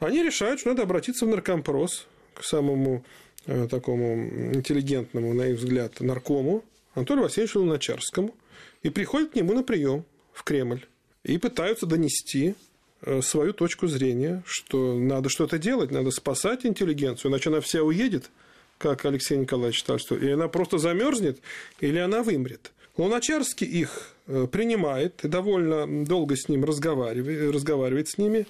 Они 0.00 0.20
решают, 0.20 0.58
что 0.58 0.70
надо 0.70 0.82
обратиться 0.82 1.26
в 1.26 1.28
наркомпрос, 1.28 2.08
к 2.34 2.42
самому 2.42 3.04
э, 3.46 3.68
такому 3.70 4.52
интеллигентному, 4.52 5.32
на 5.32 5.42
их 5.42 5.58
взгляд, 5.58 6.00
наркому, 6.00 6.64
Анатолию 6.94 7.22
Васильевичу 7.22 7.60
Луначарскому, 7.60 8.34
и 8.82 8.90
приходят 8.90 9.30
к 9.30 9.36
нему 9.36 9.54
на 9.54 9.62
прием 9.62 10.04
в 10.32 10.42
Кремль 10.42 10.84
и 11.26 11.38
пытаются 11.38 11.86
донести 11.86 12.54
э, 13.02 13.20
свою 13.20 13.52
точку 13.52 13.88
зрения, 13.88 14.42
что 14.46 14.94
надо 14.94 15.28
что-то 15.28 15.58
делать, 15.58 15.90
надо 15.90 16.10
спасать 16.12 16.64
интеллигенцию, 16.64 17.30
иначе 17.30 17.50
она 17.50 17.60
вся 17.60 17.82
уедет, 17.82 18.30
как 18.78 19.04
Алексей 19.04 19.36
Николаевич 19.36 19.82
Толстой, 19.82 20.20
и 20.20 20.30
она 20.30 20.48
просто 20.48 20.78
замерзнет, 20.78 21.40
или 21.80 21.98
она 21.98 22.22
вымрет. 22.22 22.72
Луначарский 22.96 23.66
их 23.66 24.14
э, 24.28 24.46
принимает 24.50 25.24
и 25.24 25.28
довольно 25.28 26.04
долго 26.04 26.36
с 26.36 26.48
ним 26.48 26.64
разговаривает, 26.64 27.52
разговаривает 27.52 28.08
с 28.08 28.18
ними, 28.18 28.46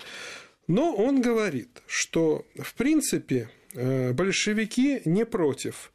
но 0.69 0.95
он 0.95 1.23
говорит, 1.23 1.71
что 1.87 2.45
в 2.57 2.75
принципе 2.75 3.49
э, 3.73 4.13
большевики 4.13 5.01
не 5.07 5.25
против 5.25 5.93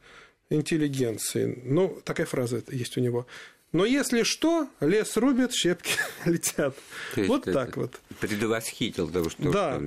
интеллигенции. 0.50 1.62
Ну, 1.64 2.00
такая 2.04 2.26
фраза 2.26 2.62
есть 2.70 2.96
у 2.96 3.00
него. 3.00 3.26
Но 3.72 3.86
если 3.86 4.22
что, 4.22 4.68
лес 4.80 5.16
рубят, 5.16 5.52
щепки 5.52 5.92
летят. 6.26 6.76
Вот 7.16 7.44
так 7.44 7.76
вот. 7.76 8.00
Предвосхитил 8.20 9.08
того, 9.08 9.30
что... 9.30 9.50
Да. 9.50 9.80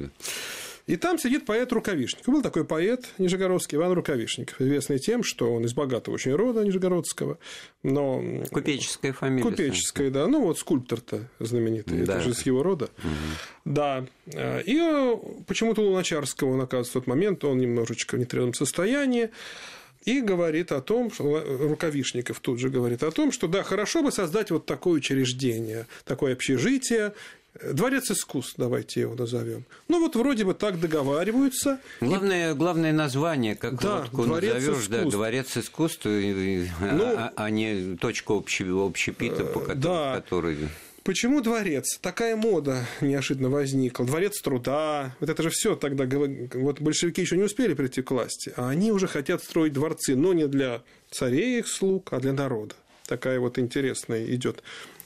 И 0.88 0.98
там 0.98 1.18
сидит 1.18 1.46
поэт 1.46 1.72
Рукавишников. 1.72 2.32
Был 2.32 2.44
такой 2.44 2.64
поэт 2.64 3.08
нижегородский 3.18 3.78
Иван 3.78 3.94
Рукавишников, 3.94 4.62
известный 4.62 5.00
тем, 5.00 5.24
что 5.24 5.52
он 5.52 5.66
из 5.66 5.74
богатого 5.74 6.14
очень 6.14 6.34
рода 6.34 6.64
нижегородского, 6.64 7.40
но... 7.82 8.24
Купеческая 8.52 9.12
фамилия. 9.12 9.50
Купеческая, 9.50 10.12
да. 10.12 10.28
Ну, 10.28 10.42
вот 10.42 10.60
скульптор-то 10.60 11.28
знаменитый, 11.40 12.04
да. 12.04 12.18
это 12.18 12.22
же 12.22 12.36
с 12.36 12.44
его 12.44 12.62
рода. 12.62 12.90
Угу. 13.00 13.74
Да. 13.74 14.06
И 14.28 14.80
почему-то 15.48 15.82
Луначарского 15.82 16.54
он 16.54 16.62
оказывается 16.62 16.92
в 16.92 17.02
тот 17.02 17.08
момент, 17.08 17.44
он 17.44 17.58
немножечко 17.58 18.16
в 18.16 18.20
нетрезвом 18.20 18.54
состоянии, 18.54 19.32
и 20.06 20.22
говорит 20.22 20.72
о 20.72 20.82
том, 20.82 21.12
что 21.12 21.44
Рукавишников 21.60 22.40
тут 22.40 22.60
же 22.60 22.70
говорит 22.70 23.04
о 23.04 23.12
том, 23.12 23.32
что 23.32 23.48
да, 23.48 23.64
хорошо 23.64 24.04
бы 24.04 24.12
создать 24.12 24.52
вот 24.52 24.66
такое 24.66 24.96
учреждение, 24.96 25.88
такое 26.06 26.34
общежитие, 26.34 27.14
Дворец 27.64 28.12
искусств, 28.12 28.56
давайте 28.58 29.00
его 29.02 29.16
назовем. 29.16 29.64
Ну 29.88 30.02
вот 30.02 30.18
вроде 30.18 30.44
бы 30.44 30.54
так 30.54 30.78
договариваются. 30.78 31.80
Главное, 32.02 32.52
и... 32.52 32.54
главное 32.54 32.92
название, 32.92 33.56
как 33.56 33.82
да, 33.82 34.00
лодку 34.00 34.26
дворец 34.26 34.56
назовешь, 34.56 34.74
искусств. 34.74 34.90
да, 34.90 35.10
дворец 35.10 35.58
искусств, 35.58 36.06
ну, 36.06 37.14
а, 37.18 37.32
а 37.34 37.50
не 37.50 37.96
точка 37.96 38.36
общего, 38.36 38.86
общепита, 38.86 39.46
по 39.46 39.62
которой, 39.62 39.78
да. 39.78 40.16
которой 40.16 40.58
Почему 41.06 41.40
дворец? 41.40 42.00
Такая 42.02 42.36
мода 42.36 42.84
неожиданно 43.00 43.50
возникла. 43.50 44.08
Дворец 44.08 44.42
труда. 44.42 45.16
Вот 45.20 45.30
это 45.30 45.44
же 45.44 45.52
все 45.52 45.76
тогда... 45.76 46.06
Вот 46.56 46.82
большевики 46.82 47.22
еще 47.22 47.38
не 47.38 47.44
успели 47.44 47.76
прийти 47.76 48.02
к 48.02 48.10
власти, 48.10 48.52
а 48.58 48.70
они 48.70 48.92
уже 48.92 49.08
хотят 49.08 49.44
строить 49.44 49.74
дворцы, 49.74 50.16
но 50.16 50.34
не 50.34 50.48
для 50.48 50.82
царей 51.12 51.58
и 51.58 51.60
их 51.60 51.68
слуг, 51.68 52.12
а 52.12 52.20
для 52.20 52.34
народа. 52.34 52.74
Такая 53.06 53.40
вот 53.40 53.60
интересная 53.60 54.26
идет 54.26 54.64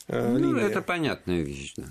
э, 0.07 0.25
ну, 0.25 0.53
линия. 0.53 0.69
это 0.69 0.81
понятная 0.81 1.41
вещь. 1.41 1.73
Да. 1.75 1.89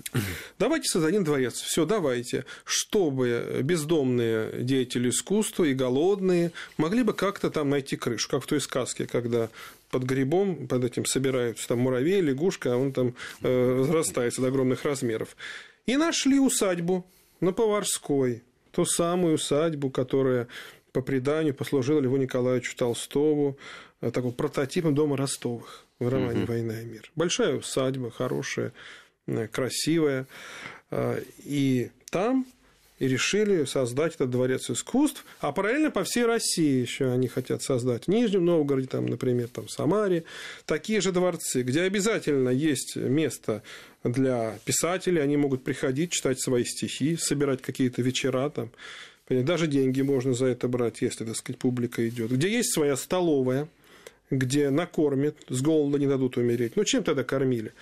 Давайте 0.57 0.89
создадим 0.89 1.23
дворец. 1.23 1.61
Все, 1.61 1.85
давайте. 1.85 2.45
Чтобы 2.65 3.59
бездомные 3.61 4.63
деятели 4.63 5.11
искусства 5.11 5.65
и 5.65 5.75
голодные 5.75 6.51
могли 6.77 7.03
бы 7.03 7.13
как-то 7.13 7.51
там 7.51 7.69
найти 7.69 7.95
крышу, 7.95 8.27
как 8.27 8.41
в 8.41 8.47
той 8.47 8.59
сказке, 8.59 9.05
когда 9.05 9.49
под 9.89 10.03
грибом, 10.03 10.67
под 10.67 10.83
этим 10.83 11.05
собираются 11.05 11.67
там 11.67 11.79
муравей, 11.79 12.21
лягушка, 12.21 12.73
а 12.73 12.77
он 12.77 12.91
там 12.91 13.15
э, 13.41 13.77
разрастается 13.79 14.41
до 14.41 14.47
огромных 14.47 14.85
размеров. 14.85 15.35
И 15.85 15.97
нашли 15.97 16.39
усадьбу 16.39 17.05
на 17.39 17.53
Поварской, 17.53 18.43
ту 18.71 18.85
самую 18.85 19.35
усадьбу, 19.35 19.89
которая 19.89 20.47
по 20.91 21.01
преданию 21.01 21.53
послужила 21.53 21.99
Льву 21.99 22.17
Николаевичу 22.17 22.75
Толстову 22.75 23.57
э, 24.01 24.11
такой 24.11 24.31
прототипом 24.31 24.95
дома 24.95 25.17
Ростовых 25.17 25.85
в 25.99 26.07
романе 26.07 26.43
угу. 26.43 26.53
«Война 26.53 26.81
и 26.81 26.85
мир». 26.85 27.11
Большая 27.15 27.55
усадьба, 27.55 28.11
хорошая, 28.11 28.73
э, 29.27 29.47
красивая. 29.47 30.27
Э, 30.91 31.21
и 31.43 31.91
там 32.09 32.45
и 32.99 33.07
решили 33.07 33.63
создать 33.63 34.15
этот 34.15 34.29
дворец 34.29 34.69
искусств, 34.69 35.25
а 35.39 35.51
параллельно 35.51 35.89
по 35.89 36.03
всей 36.03 36.25
России 36.25 36.81
еще 36.81 37.11
они 37.11 37.27
хотят 37.27 37.63
создать. 37.63 38.05
В 38.05 38.07
Нижнем 38.09 38.45
Новгороде, 38.45 38.87
там, 38.87 39.05
например, 39.05 39.47
там, 39.47 39.67
в 39.67 39.71
Самаре, 39.71 40.25
такие 40.65 41.01
же 41.01 41.11
дворцы, 41.11 41.63
где 41.63 41.81
обязательно 41.81 42.49
есть 42.49 42.97
место 42.97 43.63
для 44.03 44.59
писателей, 44.65 45.21
они 45.21 45.37
могут 45.37 45.63
приходить, 45.63 46.11
читать 46.11 46.41
свои 46.41 46.65
стихи, 46.65 47.15
собирать 47.15 47.61
какие-то 47.61 48.01
вечера 48.01 48.49
там. 48.49 48.69
Даже 49.29 49.67
деньги 49.67 50.01
можно 50.01 50.33
за 50.33 50.47
это 50.47 50.67
брать, 50.67 51.01
если, 51.01 51.23
так 51.23 51.35
сказать, 51.35 51.59
публика 51.59 52.07
идет. 52.07 52.31
Где 52.31 52.49
есть 52.49 52.73
своя 52.73 52.97
столовая, 52.97 53.69
где 54.31 54.71
накормят, 54.71 55.37
с 55.49 55.61
голода 55.61 55.99
не 55.99 56.07
дадут 56.07 56.37
умереть. 56.37 56.75
Ну, 56.75 56.83
чем 56.83 57.03
тогда 57.03 57.23
кормили? 57.23 57.73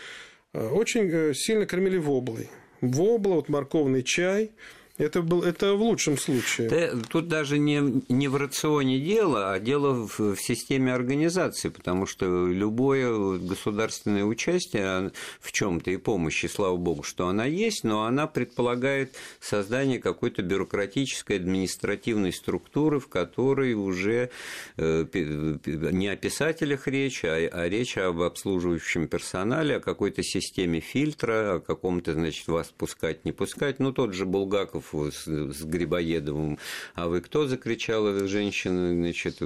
Очень 0.53 1.09
э, 1.09 1.33
сильно 1.33 1.65
кормили 1.65 1.97
воблой. 1.97 2.49
Вобла, 2.81 3.35
вот 3.35 3.49
морковный 3.49 4.03
чай– 4.03 4.51
это, 4.97 5.21
был, 5.21 5.43
это 5.43 5.73
в 5.73 5.81
лучшем 5.81 6.17
случае. 6.17 6.91
Тут 7.09 7.27
даже 7.27 7.59
не, 7.59 8.03
не 8.09 8.27
в 8.27 8.35
рационе 8.35 8.99
дело, 8.99 9.51
а 9.53 9.59
дело 9.59 10.07
в, 10.07 10.35
в 10.35 10.41
системе 10.41 10.93
организации, 10.93 11.69
потому 11.69 12.05
что 12.05 12.47
любое 12.47 13.37
государственное 13.37 14.23
участие 14.23 15.11
в 15.39 15.51
чем-то 15.51 15.91
и 15.91 15.97
помощи, 15.97 16.47
слава 16.47 16.77
богу, 16.77 17.03
что 17.03 17.27
она 17.27 17.45
есть, 17.45 17.83
но 17.83 18.05
она 18.05 18.27
предполагает 18.27 19.15
создание 19.39 19.99
какой-то 19.99 20.41
бюрократической 20.41 21.37
административной 21.37 22.33
структуры, 22.33 22.99
в 22.99 23.07
которой 23.07 23.73
уже 23.73 24.31
э, 24.77 25.05
не 25.13 26.07
о 26.07 26.15
писателях 26.15 26.87
речь, 26.87 27.23
а, 27.23 27.35
а 27.35 27.69
речь 27.69 27.97
об 27.97 28.21
обслуживающем 28.21 29.07
персонале, 29.07 29.75
о 29.75 29.79
какой-то 29.79 30.23
системе 30.23 30.79
фильтра, 30.79 31.55
о 31.55 31.59
каком-то, 31.59 32.13
значит, 32.13 32.47
вас 32.47 32.73
пускать, 32.75 33.25
не 33.25 33.31
пускать. 33.31 33.79
Ну, 33.79 33.91
тот 33.91 34.13
же 34.13 34.25
Булгаков 34.25 34.86
с, 34.93 35.25
с 35.25 35.63
Грибоедовым. 35.63 36.59
А 36.95 37.07
вы 37.07 37.21
кто? 37.21 37.47
закричала 37.47 38.27
женщина, 38.27 38.93
значит, 38.93 39.39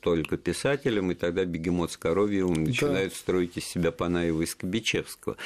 только 0.00 0.36
писателем, 0.36 1.10
и 1.10 1.14
тогда 1.14 1.44
бегемот 1.44 1.92
с 1.92 1.96
Коровьевым 1.96 2.64
начинают 2.64 3.12
да. 3.12 3.18
строить 3.18 3.56
из 3.56 3.64
себя 3.64 3.92
Панаева 3.92 4.42
и 4.42 4.46
Скобичевского. 4.46 5.36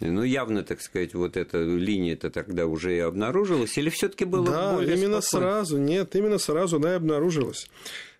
Ну, 0.00 0.22
явно, 0.22 0.62
так 0.62 0.80
сказать, 0.80 1.14
вот 1.14 1.36
эта 1.36 1.62
линия-то 1.62 2.30
тогда 2.30 2.66
уже 2.66 2.96
и 2.96 3.00
обнаружилась, 3.00 3.76
или 3.78 3.90
все 3.90 4.08
таки 4.08 4.24
было 4.24 4.46
да, 4.46 4.74
более 4.74 4.96
именно 4.96 5.20
спокойно? 5.20 5.50
сразу, 5.50 5.78
нет, 5.78 6.14
именно 6.16 6.38
сразу 6.38 6.76
она 6.76 6.92
и 6.92 6.96
обнаружилась. 6.96 7.68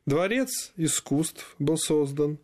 Дворец 0.07 0.73
искусств 0.77 1.55
был 1.59 1.77
создан, 1.77 2.39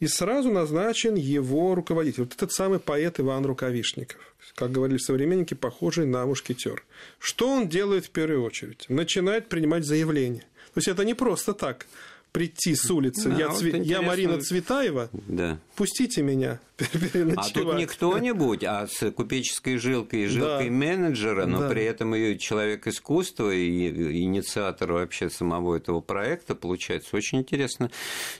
и 0.00 0.06
сразу 0.06 0.50
назначен 0.50 1.14
его 1.14 1.74
руководитель. 1.74 2.24
Вот 2.24 2.34
этот 2.34 2.52
самый 2.52 2.78
поэт 2.78 3.20
Иван 3.20 3.44
Рукавишников 3.46 4.28
как 4.54 4.72
говорили 4.72 4.98
современники, 4.98 5.54
похожий 5.54 6.06
на 6.06 6.26
мушкетер. 6.26 6.84
Что 7.18 7.48
он 7.48 7.68
делает 7.68 8.06
в 8.06 8.10
первую 8.10 8.42
очередь? 8.42 8.86
Начинает 8.88 9.48
принимать 9.48 9.84
заявления. 9.84 10.44
То 10.74 10.78
есть 10.78 10.88
это 10.88 11.04
не 11.04 11.14
просто 11.14 11.54
так 11.54 11.86
прийти 12.32 12.74
с 12.74 12.90
улицы. 12.90 13.30
Да, 13.30 13.36
я, 13.36 13.48
вот 13.48 13.58
цве... 13.58 13.80
я 13.82 14.02
Марина 14.02 14.40
Цветаева. 14.40 15.10
Да. 15.12 15.58
Пустите 15.76 16.22
меня 16.22 16.60
А 17.36 17.48
тут 17.50 17.74
не 17.74 17.86
кто-нибудь, 17.86 18.62
а 18.62 18.86
с 18.86 19.10
купеческой 19.10 19.78
жилкой 19.78 20.24
и 20.24 20.26
жилкой 20.26 20.66
да. 20.66 20.74
менеджера, 20.74 21.46
но 21.46 21.60
да. 21.60 21.68
при 21.68 21.84
этом 21.84 22.14
и 22.14 22.38
человек 22.38 22.86
искусства 22.86 23.52
и 23.52 24.22
инициатор 24.22 24.92
вообще 24.92 25.28
самого 25.28 25.76
этого 25.76 26.00
проекта 26.00 26.54
получается. 26.54 27.16
Очень 27.16 27.40
интересно. 27.40 27.90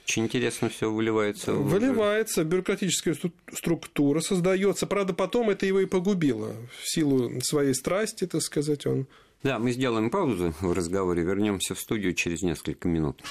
Очень 0.05 0.25
интересно 0.25 0.69
все 0.69 0.89
выливается. 0.89 1.53
Выливается, 1.53 2.45
бюрократическая 2.45 3.15
структура 3.53 4.21
создается. 4.21 4.87
Правда, 4.87 5.13
потом 5.13 5.49
это 5.49 5.65
его 5.65 5.81
и 5.81 5.85
погубило. 5.85 6.55
В 6.81 6.89
силу 6.89 7.41
своей 7.41 7.73
страсти, 7.73 8.25
так 8.25 8.41
сказать, 8.41 8.85
он 8.85 9.07
да, 9.41 9.57
мы 9.57 9.71
сделаем 9.71 10.09
паузу 10.09 10.53
в 10.59 10.73
разговоре, 10.73 11.23
вернемся 11.23 11.73
в 11.73 11.79
студию 11.79 12.13
через 12.13 12.41
несколько 12.41 12.89
минут. 12.89 13.23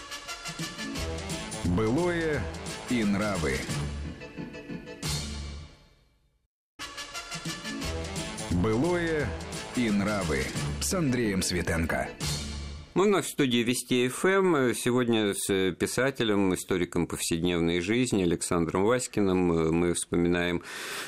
Былое 1.64 2.42
и 2.90 3.04
нравы. 3.04 3.58
Былое 8.50 9.28
и 9.76 9.90
нравы 9.90 10.44
с 10.80 10.92
Андреем 10.94 11.42
Светенко. 11.42 12.08
Мы 12.98 13.04
вновь 13.04 13.26
в 13.26 13.30
студии 13.30 13.58
Вести 13.58 14.08
ФМ. 14.08 14.74
Сегодня 14.74 15.32
с 15.32 15.70
писателем, 15.70 16.52
историком 16.52 17.06
повседневной 17.06 17.80
жизни 17.80 18.24
Александром 18.24 18.86
Васькиным 18.86 19.38
мы 19.72 19.94
вспоминаем 19.94 20.64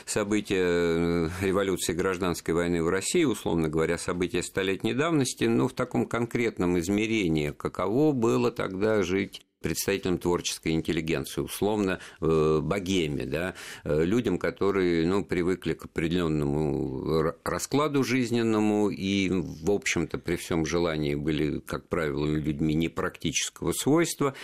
события 0.07 1.29
революции 1.43 1.93
гражданской 1.93 2.55
войны 2.55 2.85
в 2.85 2.89
России, 2.89 3.25
условно 3.25 3.69
говоря, 3.69 3.99
события 3.99 4.45
столетней 4.45 4.95
давности, 4.95 5.47
но 5.47 5.67
в 5.67 5.73
таком 5.73 6.07
конкретном 6.07 6.79
измерении, 6.79 7.51
каково 7.51 8.13
было 8.13 8.53
тогда 8.53 9.03
жить 9.03 9.43
представителям 9.61 10.19
творческой 10.19 10.73
интеллигенции, 10.73 11.41
условно 11.41 12.01
э, 12.21 12.61
богеме, 12.63 13.27
да, 13.27 13.55
э, 13.85 14.05
людям, 14.05 14.39
которые 14.39 15.07
ну, 15.07 15.25
привыкли 15.25 15.75
к 15.75 15.85
определенному 15.85 17.35
раскладу 17.45 18.03
жизненному 18.03 18.91
и, 18.91 19.31
в 19.31 19.71
общем-то, 19.71 20.19
при 20.19 20.37
всем 20.37 20.67
желании 20.67 21.15
были, 21.15 21.61
как 21.61 21.89
правило, 21.89 22.27
людьми 22.27 22.75
непрактического 22.75 23.73
свойства. 23.73 24.35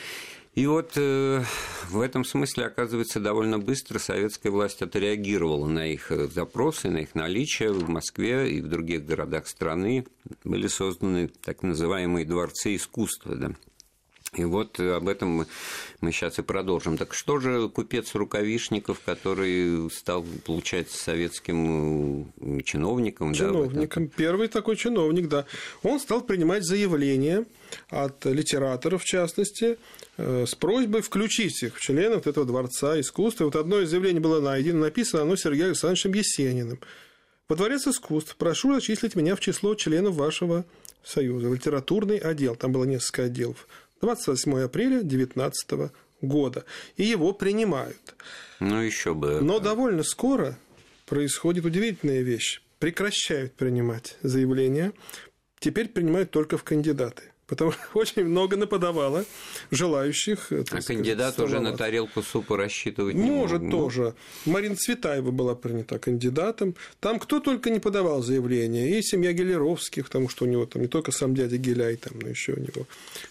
И 0.57 0.67
вот 0.67 0.93
э, 0.97 1.43
в 1.91 2.01
этом 2.01 2.25
смысле, 2.25 2.65
оказывается, 2.65 3.21
довольно 3.21 3.59
быстро 3.59 3.99
советская 3.99 4.51
власть 4.51 4.81
отреагировала 4.81 5.67
на 5.67 5.87
их 5.87 6.11
э, 6.11 6.29
запросы, 6.29 6.89
на 6.89 6.99
их 6.99 7.15
наличие 7.15 7.73
в 7.73 7.91
Москве 7.91 8.51
и 8.51 8.63
в 8.63 8.69
других 8.69 9.05
городах 9.05 9.49
страны. 9.49 10.07
Были 10.45 10.67
созданы 10.69 11.29
так 11.29 11.63
называемые 11.63 12.25
дворцы 12.25 12.75
искусства, 12.75 13.35
да, 13.37 13.51
и 14.37 14.45
вот 14.45 14.79
об 14.79 15.09
этом 15.09 15.47
мы, 16.01 16.13
сейчас 16.13 16.39
и 16.39 16.43
продолжим. 16.43 16.99
Так 16.99 17.15
что 17.15 17.41
же 17.41 17.69
купец 17.69 18.15
Рукавишников, 18.15 19.01
который 19.05 19.91
стал, 19.91 20.25
получается, 20.45 20.99
советским 20.99 22.33
э, 22.41 22.61
чиновником? 22.63 23.33
Чиновником. 23.33 24.07
Да, 24.07 24.13
Первый 24.17 24.49
такой 24.49 24.77
чиновник, 24.77 25.29
да. 25.29 25.47
Он 25.83 25.99
стал 25.99 26.21
принимать 26.21 26.65
заявления 26.65 27.47
от 27.89 28.25
литераторов, 28.27 29.03
в 29.03 29.07
частности, 29.07 29.79
э, 30.19 30.45
с 30.47 30.55
просьбой 30.55 31.01
включить 31.01 31.63
их 31.63 31.77
в 31.77 31.81
членов 31.81 32.27
этого 32.27 32.45
Дворца 32.45 33.01
искусства. 33.01 33.47
Вот 33.47 33.57
одно 33.57 33.81
из 33.81 33.89
заявлений 33.89 34.21
было 34.21 34.41
найдено, 34.41 34.81
написано 34.81 35.23
оно 35.23 35.37
Сергеем 35.37 35.69
Александровичем 35.69 36.13
Есениным. 36.13 36.79
Во 37.49 37.57
Дворец 37.57 37.87
искусств 37.87 38.37
прошу 38.37 38.75
зачислить 38.75 39.15
меня 39.15 39.35
в 39.35 39.41
число 39.41 39.75
членов 39.77 40.17
вашего 40.17 40.65
союза. 41.05 41.49
Литературный 41.49 42.19
отдел. 42.19 42.57
Там 42.57 42.73
было 42.73 42.85
несколько 42.85 43.25
отделов 43.25 43.67
28 44.01 44.61
апреля 44.61 45.03
2019 45.03 45.93
года. 46.23 46.65
И 46.97 47.05
его 47.05 47.33
принимают. 47.33 48.15
Ну, 48.61 48.81
еще 48.81 49.15
бы. 49.15 49.41
Но 49.41 49.59
довольно 49.59 50.03
скоро 50.03 50.59
происходит 51.07 51.65
удивительная 51.65 52.23
вещь. 52.23 52.63
Прекращают 52.79 53.55
принимать 53.55 54.17
заявления. 54.23 54.93
Теперь 55.59 55.89
принимают 55.89 56.31
только 56.31 56.59
в 56.59 56.65
кандидаты 56.65 57.33
потому 57.47 57.73
что 57.73 57.81
очень 57.95 58.25
много 58.25 58.57
нападавало 58.57 59.25
желающих. 59.71 60.53
А 60.53 60.65
сказать, 60.65 60.87
кандидат 60.87 61.39
уже 61.39 61.61
на 61.61 61.77
тарелку 61.77 62.23
супа 62.23 62.57
рассчитывать 62.57 63.15
не 63.15 63.31
может. 63.31 63.63
Может, 63.63 63.71
тоже. 63.71 64.15
Марина 64.45 64.77
Цветаева 64.77 65.31
была 65.31 65.55
принята 65.55 65.99
кандидатом. 65.99 66.75
Там 67.01 67.19
кто 67.19 67.41
только 67.41 67.71
не 67.71 67.79
подавал 67.79 68.23
заявление. 68.23 68.99
И 68.99 69.03
семья 69.03 69.33
Гелеровских, 69.33 70.07
потому 70.07 70.29
что 70.29 70.45
у 70.45 70.49
него 70.49 70.67
там 70.67 70.83
не 70.83 70.89
только 70.89 71.13
сам 71.13 71.35
дядя 71.35 71.57
Геляй, 71.57 71.97
там, 71.97 72.19
но 72.21 72.29
еще 72.29 72.53
у 72.53 72.61
него 72.61 72.87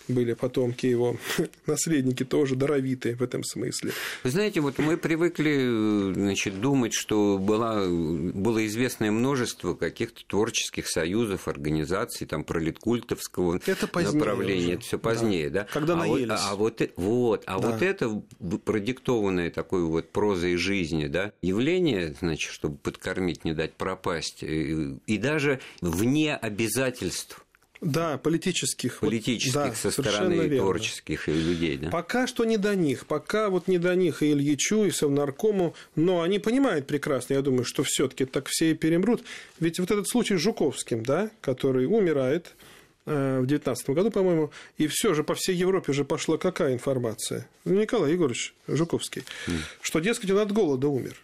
были 0.07 0.34
потомки 0.34 0.86
его, 0.86 1.17
наследники 1.65 2.24
тоже 2.24 2.55
даровитые 2.55 3.15
в 3.15 3.24
этом 3.24 3.43
смысле. 3.43 3.91
Вы 4.24 4.29
знаете, 4.29 4.62
вот 4.62 4.77
мы 4.77 4.98
привыкли 4.98 6.13
значит, 6.13 6.60
думать, 6.62 6.93
что 6.93 7.38
была, 7.38 7.86
было 7.86 8.65
известное 8.65 9.12
множество 9.12 9.74
каких-то 9.74 10.22
творческих 10.25 10.88
союзов, 10.88 11.48
организаций, 11.48 12.27
там, 12.27 12.43
пролеткультовского. 12.43 13.60
Это 13.65 13.88
направление, 14.12 14.75
это 14.75 14.83
все 14.83 15.00
позднее, 15.00 15.50
да? 15.50 15.62
да? 15.62 15.67
Когда 15.71 15.93
а 15.93 15.97
наелись. 15.97 16.29
Вот, 16.29 16.39
а 16.39 16.55
вот, 16.55 16.81
вот, 16.95 17.43
а 17.45 17.59
да. 17.59 17.67
вот 17.69 17.81
это 17.81 18.24
продиктованное 18.63 19.50
такой 19.51 19.83
вот 19.83 20.12
прозой 20.12 20.55
жизни, 20.57 21.07
да, 21.07 21.31
явление, 21.41 22.15
значит, 22.19 22.51
чтобы 22.51 22.77
подкормить, 22.77 23.45
не 23.45 23.53
дать 23.53 23.74
пропасть, 23.74 24.43
и, 24.43 24.97
и 25.05 25.17
даже 25.17 25.59
вне 25.81 26.35
обязательств 26.35 27.45
да, 27.81 28.17
политических. 28.17 29.00
Политических 29.00 29.55
вот, 29.55 29.69
да, 29.69 29.75
со 29.75 29.91
стороны 29.91 30.33
верно. 30.33 30.57
творческих 30.57 31.27
людей, 31.27 31.77
да? 31.77 31.89
Пока 31.89 32.25
что 32.25 32.45
не 32.45 32.57
до 32.57 32.75
них. 32.75 33.05
Пока 33.05 33.50
вот 33.50 33.67
не 33.67 33.77
до 33.77 33.95
них 33.95 34.24
и 34.24 34.31
Ильичу, 34.31 34.85
и 34.85 34.91
Совнаркому, 34.91 35.75
но 35.95 36.21
они 36.21 36.39
понимают 36.39 36.88
прекрасно, 36.88 37.33
я 37.33 37.41
думаю, 37.41 37.65
что 37.65 37.83
все 37.83 38.07
таки 38.07 38.25
так 38.25 38.47
все 38.47 38.71
и 38.71 38.74
перемрут. 38.74 39.24
Ведь 39.59 39.79
вот 39.79 39.91
этот 39.91 40.07
случай 40.07 40.35
с 40.35 40.39
Жуковским, 40.39 41.03
да, 41.03 41.29
который 41.41 41.85
умирает, 41.85 42.55
Э, 42.55 42.75
в 43.05 43.45
2019 43.45 43.89
году, 43.91 44.12
по-моему, 44.12 44.51
и 44.77 44.88
все 44.88 45.13
же 45.13 45.24
по 45.24 45.35
всей 45.35 45.55
Европе 45.55 45.93
же 45.93 46.03
пошла 46.03 46.38
какая 46.38 46.74
информация? 46.74 47.47
Николай 47.63 48.13
Егорович 48.13 48.55
Жуковский, 48.67 49.24
mm. 49.47 49.59
что, 49.81 50.00
дескать, 50.00 50.31
он 50.31 50.39
от 50.39 50.51
голода 50.51 50.88
умер. 50.88 51.15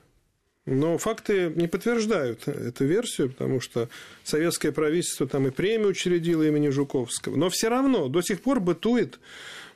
Но 0.65 0.99
факты 0.99 1.51
не 1.55 1.67
подтверждают 1.67 2.47
эту 2.47 2.85
версию, 2.85 3.31
потому 3.31 3.61
что 3.61 3.89
советское 4.23 4.71
правительство 4.71 5.27
там 5.27 5.47
и 5.47 5.51
премию 5.51 5.89
учредило 5.89 6.43
имени 6.43 6.69
Жуковского. 6.69 7.35
Но 7.35 7.49
все 7.49 7.69
равно 7.69 8.09
до 8.09 8.21
сих 8.21 8.41
пор 8.41 8.59
бытует 8.59 9.19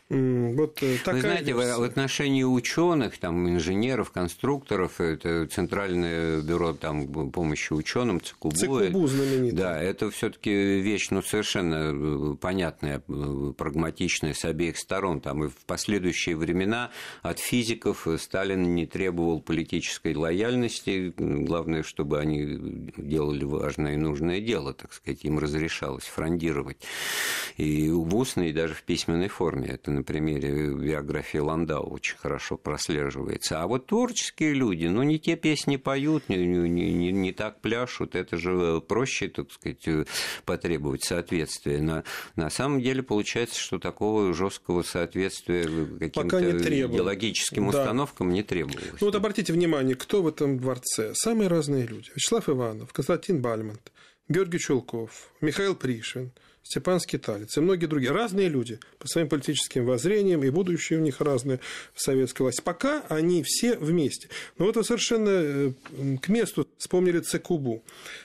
вот 0.07 0.83
э, 0.83 0.97
такая 1.00 1.15
Вы 1.15 1.21
знаете, 1.21 1.53
версия. 1.53 1.77
в 1.77 1.83
отношении 1.83 2.43
ученых, 2.43 3.17
там, 3.17 3.50
инженеров, 3.50 4.12
конструкторов, 4.12 5.01
это 5.01 5.47
Центральное 5.47 6.41
бюро 6.41 6.74
там, 6.74 7.31
помощи 7.31 7.74
ученым, 7.74 8.22
ЦКУБУ. 8.22 8.55
ЦКУБУ 8.55 9.07
знаменитый. 9.07 9.57
Да, 9.57 9.81
это 9.81 10.11
все 10.11 10.29
таки 10.29 10.51
вещь 10.51 11.07
ну, 11.09 11.24
совершенно 11.24 12.33
э, 12.33 12.35
понятная, 12.35 13.01
э, 13.07 13.53
прагматичная 13.57 14.35
с 14.35 14.46
обеих 14.46 14.77
сторон. 14.77 15.22
Там 15.22 15.46
и 15.46 15.48
в 15.48 15.65
последующие 15.65 16.35
времена 16.35 16.91
от 17.24 17.39
физиков 17.39 18.07
Сталин 18.20 18.75
не 18.75 18.85
требовал 18.85 19.41
политической 19.41 20.15
лояльности. 20.15 21.15
Главное, 21.18 21.81
чтобы 21.81 22.20
они 22.20 22.91
делали 22.96 23.44
важное 23.44 23.94
и 23.96 23.98
нужное 23.98 24.39
дело, 24.39 24.75
так 24.75 24.94
сказать, 24.94 25.25
им 25.25 25.39
разрешалось 25.39 26.05
фрондировать. 26.05 26.77
И 27.57 27.89
устной, 27.89 28.50
и 28.50 28.53
даже 28.53 28.75
в 28.75 28.83
письменной 28.83 29.29
форме. 29.29 29.70
Это 29.70 29.95
на 29.96 30.03
примере 30.03 30.74
биографии 30.74 31.38
Ландау 31.38 31.90
очень 31.90 32.18
хорошо 32.18 32.58
прослеживается. 32.58 33.62
А 33.62 33.68
вот 33.68 33.88
творческие 33.88 34.53
люди, 34.53 34.86
ну, 34.86 35.03
не 35.03 35.20
те 35.20 35.36
песни 35.36 35.77
поют, 35.77 36.29
не, 36.29 36.38
не, 36.46 36.70
не, 36.70 37.12
не 37.12 37.31
так 37.31 37.62
пляшут, 37.62 38.16
это 38.16 38.38
же 38.38 38.81
проще, 38.81 39.29
так 39.29 39.51
сказать, 39.51 40.08
потребовать 40.46 41.03
соответствия. 41.03 41.81
На, 41.81 42.03
на 42.36 42.50
самом 42.50 42.81
деле 42.81 43.01
получается, 43.03 43.60
что 43.60 43.79
такого 43.79 44.34
жесткого 44.34 44.84
соответствия 44.84 45.64
каким-то 46.00 46.40
идеологическим 46.51 47.72
да. 47.72 47.79
установкам 47.79 48.31
не 48.31 48.44
требовалось. 48.44 49.00
Ну, 49.00 49.08
вот 49.08 49.16
обратите 49.16 49.53
внимание, 49.53 49.96
кто 49.96 50.22
в 50.22 50.27
этом 50.27 50.60
дворце? 50.60 51.14
Самые 51.16 51.48
разные 51.48 51.86
люди. 51.88 52.12
Вячеслав 52.16 52.50
Иванов, 52.50 52.92
Константин 52.94 53.42
Бальмонт, 53.42 53.92
Георгий 54.27 54.60
Чулков, 54.60 55.31
Михаил 55.42 55.75
Пришвин– 55.75 56.31
Степан 56.66 57.00
Скиталец 57.00 57.56
и 57.56 57.62
многие 57.62 57.86
другие. 57.86 58.12
Разные 58.12 58.50
люди 58.50 58.80
по 58.98 59.08
своим 59.08 59.30
политическим 59.30 59.86
воззрениям, 59.86 60.44
и 60.44 60.50
будущее 60.50 60.98
у 60.98 61.01
них 61.01 61.22
разное 61.22 61.60
в 61.94 62.01
советской 62.01 62.42
власти. 62.42 62.62
Пока 62.62 63.04
они 63.08 63.44
все 63.44 63.78
вместе. 63.78 64.30
Но 64.58 64.66
вот 64.66 64.75
вы 64.75 64.84
совершенно 64.84 65.30
э, 65.30 65.72
к 66.20 66.28
месту 66.28 66.68
вспомнили 66.80 67.20
ЦКУБУ. 67.20 67.84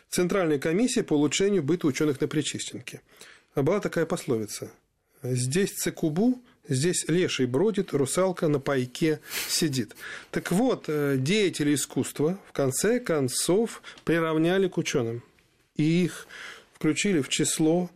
Центральная 0.09 0.59
комиссия 0.59 1.03
по 1.03 1.13
улучшению 1.13 1.63
быта 1.63 1.87
ученых 1.87 2.23
на 2.23 2.29
Причистенке. 2.29 3.03
Была 3.55 3.79
такая 3.79 4.07
пословица. 4.07 4.71
Здесь 5.23 5.73
ЦКУБУ, 5.75 6.41
здесь 6.67 7.05
леший 7.09 7.45
бродит, 7.45 7.93
русалка 7.93 8.49
на 8.49 8.59
пайке 8.59 9.21
сидит. 9.49 9.95
Так 10.31 10.51
вот, 10.51 10.85
э, 10.89 11.17
деятели 11.19 11.75
искусства 11.75 12.39
в 12.49 12.53
конце 12.53 13.01
концов 13.01 13.83
приравняли 14.05 14.67
к 14.67 14.79
ученым. 14.79 15.23
И 15.77 16.05
их 16.05 16.27
включили 16.73 17.21
в 17.21 17.29
число 17.29 17.91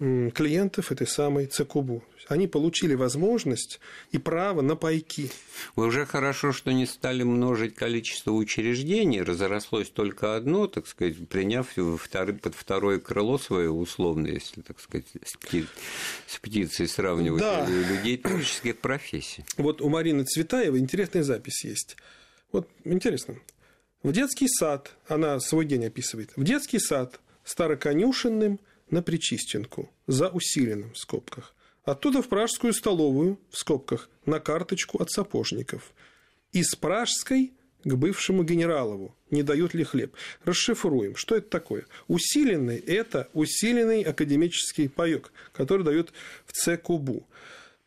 клиентов 0.00 0.92
этой 0.92 1.06
самой 1.06 1.46
ЦКУБУ. 1.46 2.02
Они 2.28 2.46
получили 2.46 2.94
возможность 2.94 3.80
и 4.12 4.18
право 4.18 4.62
на 4.62 4.74
пайки. 4.74 5.30
Уже 5.76 6.06
хорошо, 6.06 6.52
что 6.52 6.72
не 6.72 6.86
стали 6.86 7.22
множить 7.22 7.74
количество 7.74 8.32
учреждений, 8.32 9.20
разрослось 9.20 9.90
только 9.90 10.36
одно, 10.36 10.68
так 10.68 10.86
сказать, 10.86 11.28
приняв 11.28 11.68
второй, 11.98 12.34
под 12.34 12.54
второе 12.54 12.98
крыло 12.98 13.36
свое 13.36 13.70
условное, 13.70 14.32
если, 14.32 14.62
так 14.62 14.80
сказать, 14.80 15.06
с, 15.22 15.36
пти... 15.36 15.66
с 16.26 16.38
птицей 16.38 16.88
сравнивать 16.88 17.40
да. 17.40 17.66
людей 17.66 18.16
творческих 18.16 18.78
профессий. 18.78 19.44
Вот 19.58 19.82
у 19.82 19.90
Марины 19.90 20.24
Цветаевой 20.24 20.78
интересная 20.78 21.24
запись 21.24 21.64
есть. 21.64 21.96
Вот 22.52 22.68
интересно. 22.84 23.36
В 24.02 24.12
детский 24.12 24.48
сад, 24.48 24.92
она 25.08 25.38
свой 25.40 25.66
день 25.66 25.84
описывает, 25.84 26.30
в 26.36 26.44
детский 26.44 26.78
сад 26.78 27.20
староконюшенным– 27.44 28.60
на 28.90 29.02
Причистенку, 29.02 29.90
за 30.06 30.28
усиленным 30.28 30.92
в 30.92 30.98
скобках. 30.98 31.54
Оттуда 31.84 32.22
в 32.22 32.28
пражскую 32.28 32.72
столовую, 32.72 33.38
в 33.50 33.56
скобках, 33.56 34.10
на 34.26 34.38
карточку 34.38 35.02
от 35.02 35.10
сапожников. 35.10 35.92
Из 36.52 36.74
пражской 36.74 37.52
к 37.84 37.94
бывшему 37.94 38.44
генералову. 38.44 39.16
Не 39.30 39.42
дают 39.42 39.74
ли 39.74 39.84
хлеб? 39.84 40.14
Расшифруем. 40.44 41.16
Что 41.16 41.36
это 41.36 41.48
такое? 41.48 41.86
Усиленный– 42.08 42.78
это 42.86 43.28
усиленный 43.32 44.02
академический 44.02 44.88
паёк, 44.88 45.32
который 45.52 45.84
дают 45.84 46.12
в 46.46 46.52
ЦКУБУ. 46.52 47.26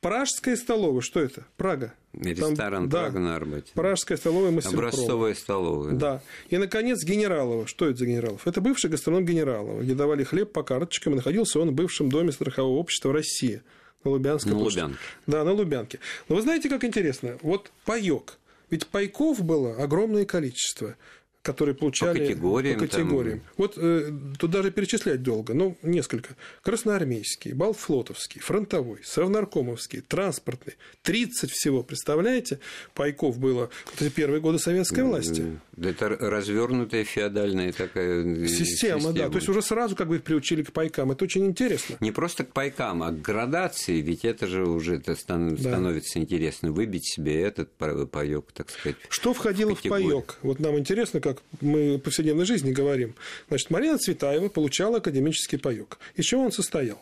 Пражская 0.01 0.55
столовая, 0.55 1.01
что 1.01 1.19
это? 1.19 1.45
Прага. 1.57 1.93
Ресторан 2.13 2.89
Там, 2.89 3.11
Прага 3.11 3.19
да, 3.19 3.35
Арбате. 3.35 3.71
Пражская 3.73 4.17
столовая 4.17 4.51
мастерпрома. 4.51 4.87
Образцовая 4.89 5.33
столовая. 5.33 5.93
Да. 5.93 6.21
И, 6.49 6.57
наконец, 6.57 7.03
Генералова. 7.03 7.67
Что 7.67 7.87
это 7.87 7.99
за 7.99 8.05
Генералов? 8.05 8.47
Это 8.47 8.61
бывший 8.61 8.89
гастроном 8.89 9.25
Генералова, 9.25 9.81
где 9.81 9.95
давали 9.95 10.23
хлеб 10.23 10.51
по 10.51 10.63
карточкам, 10.63 11.13
и 11.13 11.15
находился 11.17 11.59
он 11.59 11.71
в 11.71 11.73
бывшем 11.73 12.09
доме 12.09 12.31
страхового 12.31 12.77
общества 12.77 13.11
России 13.11 13.61
на 14.03 14.11
Лубянской 14.11 14.51
на 14.51 14.59
Лубянке. 14.59 14.97
Да, 15.27 15.43
на 15.43 15.53
Лубянке. 15.53 15.99
Но 16.29 16.35
вы 16.35 16.41
знаете, 16.41 16.69
как 16.69 16.83
интересно? 16.83 17.37
Вот 17.41 17.71
паёк. 17.85 18.37
Ведь 18.69 18.87
пайков 18.87 19.43
было 19.43 19.75
огромное 19.75 20.25
количество. 20.25 20.95
Которые 21.43 21.75
получали 21.75 22.19
по 22.19 22.25
категориям. 22.25 22.79
По 22.79 22.87
категориям. 22.87 23.39
Там... 23.39 23.49
Вот 23.57 23.73
э, 23.77 24.11
тут 24.39 24.49
даже 24.49 24.71
перечислять 24.71 25.21
долго, 25.21 25.53
ну, 25.53 25.77
несколько. 25.83 26.35
Красноармейский, 26.63 27.51
Балтфлотовский, 27.51 28.39
фронтовой, 28.39 29.01
Совнаркомовский, 29.03 30.01
транспортный. 30.01 30.75
30 31.03 31.51
всего, 31.51 31.83
представляете? 31.83 32.59
Пайков 32.93 33.37
было 33.37 33.69
в 33.93 34.01
эти 34.01 34.09
первые 34.09 34.39
годы 34.39 34.57
советской 34.57 35.03
власти. 35.03 35.59
Это 35.77 36.07
развернутая 36.09 37.03
феодальная 37.03 37.73
такая 37.73 38.23
система, 38.47 38.65
система, 38.65 39.13
да. 39.13 39.29
То 39.29 39.35
есть 39.35 39.49
уже 39.49 39.61
сразу 39.61 39.97
как 39.97 40.07
бы 40.07 40.17
их 40.17 40.23
приучили 40.23 40.63
к 40.63 40.71
пайкам. 40.71 41.11
Это 41.11 41.25
очень 41.25 41.45
интересно. 41.45 41.97
Не 41.99 42.13
просто 42.13 42.45
к 42.45 42.53
пайкам, 42.53 43.03
а 43.03 43.11
к 43.11 43.21
градации, 43.21 43.99
ведь 43.99 44.23
это 44.23 44.47
же 44.47 44.65
уже 44.65 44.95
это 44.95 45.15
становится 45.15 46.13
да. 46.15 46.19
интересно. 46.21 46.71
Выбить 46.71 47.05
себе 47.05 47.41
этот 47.41 47.69
паёк, 47.73 48.53
так 48.53 48.69
сказать. 48.69 48.95
Что 49.09 49.33
входило 49.33 49.75
в, 49.75 49.83
в 49.83 49.89
паёк? 49.89 50.37
Вот 50.41 50.59
нам 50.59 50.79
интересно, 50.79 51.19
как 51.19 51.32
мы 51.61 51.97
в 51.97 51.99
повседневной 51.99 52.45
жизни 52.45 52.71
говорим. 52.71 53.15
Значит, 53.47 53.69
Марина 53.69 53.97
Цветаева 53.97 54.49
получала 54.49 54.97
академический 54.97 55.57
паёк. 55.57 55.99
Из 56.15 56.25
чего 56.25 56.43
он 56.43 56.51
состоял? 56.51 57.01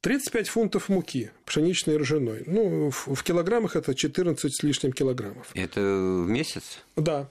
35 0.00 0.48
фунтов 0.48 0.88
муки, 0.88 1.30
пшеничной 1.44 1.94
и 1.94 1.98
ржаной. 1.98 2.44
Ну, 2.46 2.90
в, 2.90 3.22
килограммах 3.22 3.76
это 3.76 3.94
14 3.94 4.54
с 4.54 4.62
лишним 4.62 4.92
килограммов. 4.92 5.50
Это 5.54 5.80
в 5.80 6.28
месяц? 6.28 6.78
Да. 6.96 7.28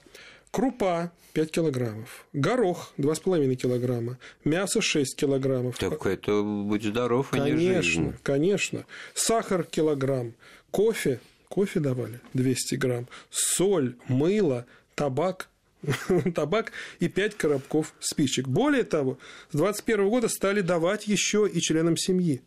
Крупа 0.52 1.12
5 1.32 1.50
килограммов, 1.50 2.26
горох 2.32 2.92
2,5 2.98 3.54
килограмма, 3.54 4.18
мясо 4.44 4.80
6 4.80 5.16
килограммов. 5.16 5.78
Так 5.78 6.06
это 6.06 6.42
будь 6.42 6.84
здоров, 6.84 7.28
а 7.32 7.36
конечно, 7.36 8.00
не 8.00 8.12
Конечно, 8.22 8.84
Сахар 9.14 9.64
килограмм, 9.64 10.34
кофе, 10.70 11.20
кофе 11.48 11.80
давали 11.80 12.20
200 12.34 12.74
грамм, 12.76 13.08
соль, 13.30 13.94
мыло, 14.08 14.66
табак 14.94 15.48
табак 16.34 16.72
и 16.98 17.08
5 17.08 17.36
коробков 17.36 17.94
спичек. 18.00 18.48
Более 18.48 18.84
того, 18.84 19.18
с 19.50 19.56
2021 19.56 20.08
года 20.08 20.28
стали 20.28 20.60
давать 20.60 21.06
еще 21.06 21.48
и 21.52 21.60
членам 21.60 21.96
семьи. 21.96 22.42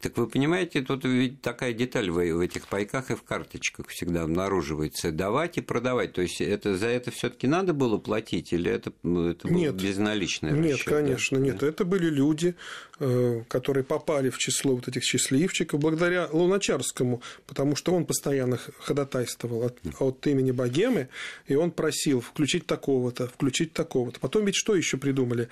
Так 0.00 0.16
вы 0.16 0.26
понимаете, 0.26 0.82
тут 0.82 1.04
ведь 1.04 1.40
такая 1.40 1.72
деталь 1.72 2.10
в 2.10 2.18
этих 2.18 2.68
пайках 2.68 3.10
и 3.10 3.14
в 3.14 3.22
карточках 3.22 3.88
всегда 3.88 4.22
обнаруживается. 4.22 5.12
Давать 5.12 5.58
и 5.58 5.60
продавать. 5.60 6.12
То 6.12 6.22
есть 6.22 6.40
это 6.40 6.76
за 6.76 6.86
это 6.88 7.10
все-таки 7.10 7.46
надо 7.46 7.72
было 7.72 7.98
платить 7.98 8.52
или 8.52 8.70
это, 8.70 8.92
ну, 9.02 9.30
это 9.30 9.48
было 9.48 9.56
нет, 9.56 9.74
безналичное? 9.74 10.52
Нет, 10.52 10.74
расчет, 10.74 10.88
конечно, 10.88 11.38
да? 11.38 11.44
нет. 11.44 11.62
Это 11.62 11.84
были 11.84 12.08
люди, 12.08 12.54
э, 12.98 13.42
которые 13.48 13.84
попали 13.84 14.30
в 14.30 14.38
число 14.38 14.74
вот 14.74 14.88
этих 14.88 15.04
счастливчиков 15.04 15.80
благодаря 15.80 16.28
Луначарскому, 16.32 17.22
потому 17.46 17.76
что 17.76 17.94
он 17.94 18.06
постоянно 18.06 18.58
ходатайствовал 18.78 19.64
от, 19.64 19.78
от 19.98 20.26
имени 20.26 20.50
богемы, 20.50 21.08
и 21.46 21.54
он 21.54 21.70
просил 21.70 22.20
включить 22.20 22.66
такого-то, 22.66 23.28
включить 23.28 23.72
такого-то. 23.72 24.20
Потом 24.20 24.44
ведь 24.44 24.56
что 24.56 24.74
еще 24.74 24.96
придумали? 24.96 25.48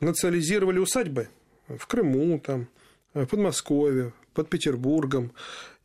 Национализировали 0.00 0.78
усадьбы 0.78 1.28
в 1.68 1.86
Крыму, 1.86 2.40
там, 2.40 2.68
в 3.14 3.26
Подмосковье, 3.26 4.12
под 4.34 4.48
Петербургом. 4.48 5.32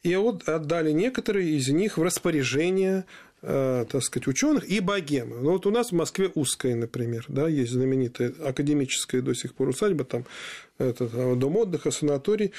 И 0.04 0.16
вот 0.16 0.48
отдали 0.48 0.92
некоторые 0.92 1.58
из 1.58 1.68
них 1.70 1.98
в 1.98 2.04
распоряжение 2.04 3.06
э, 3.42 3.86
так 3.90 4.04
сказать, 4.04 4.28
ученых 4.28 4.70
и 4.70 4.80
богемы. 4.80 5.38
Ну, 5.42 5.52
вот 5.52 5.66
у 5.66 5.72
нас 5.72 5.92
в 5.92 5.96
Москве 5.96 6.32
узкая, 6.34 6.76
например, 6.76 7.26
да, 7.28 7.48
есть 7.48 7.72
знаменитая 7.72 8.34
академическая 8.44 9.22
до 9.22 9.34
сих 9.34 9.54
пор 9.54 9.70
усадьба, 9.70 10.06
там 10.06 10.26
этот 10.78 11.12
а, 11.13 11.36
дом 11.36 11.58
отдыха, 11.58 11.92
санаторий. 11.92 12.52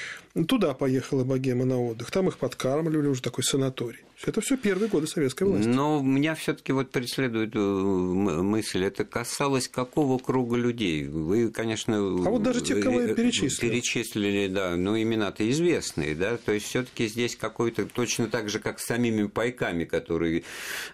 Туда 0.47 0.73
поехала 0.73 1.23
богема 1.23 1.65
на 1.65 1.81
отдых. 1.81 2.11
Там 2.11 2.27
их 2.27 2.37
подкармливали, 2.37 3.07
уже 3.07 3.21
такой 3.21 3.43
санаторий. 3.43 3.99
Это 4.25 4.41
все 4.41 4.57
первые 4.57 4.89
годы 4.89 5.07
советской 5.07 5.43
власти. 5.43 5.67
Но 5.67 6.01
меня 6.01 6.35
все-таки 6.35 6.73
вот 6.73 6.91
преследует 6.91 7.55
э, 7.55 7.59
мысль, 7.59 8.83
это 8.83 9.05
касалось 9.05 9.69
какого 9.69 10.17
круга 10.17 10.57
людей? 10.57 11.07
Вы, 11.07 11.49
конечно, 11.49 11.97
а 11.97 12.29
вот 12.29 12.43
даже 12.43 12.59
тех, 12.59 12.83
кого 12.83 12.99
я 12.99 13.13
перечислил. 13.13 13.69
Перечислили, 13.69 14.47
да, 14.47 14.75
но 14.75 15.01
имена-то 15.01 15.49
известные, 15.49 16.15
да, 16.15 16.35
то 16.35 16.51
есть 16.51 16.65
все-таки 16.65 17.07
здесь 17.07 17.37
какой-то 17.37 17.85
точно 17.85 18.27
так 18.27 18.49
же, 18.49 18.59
как 18.59 18.79
с 18.79 18.87
самими 18.87 19.25
пайками, 19.27 19.85
которые 19.85 20.43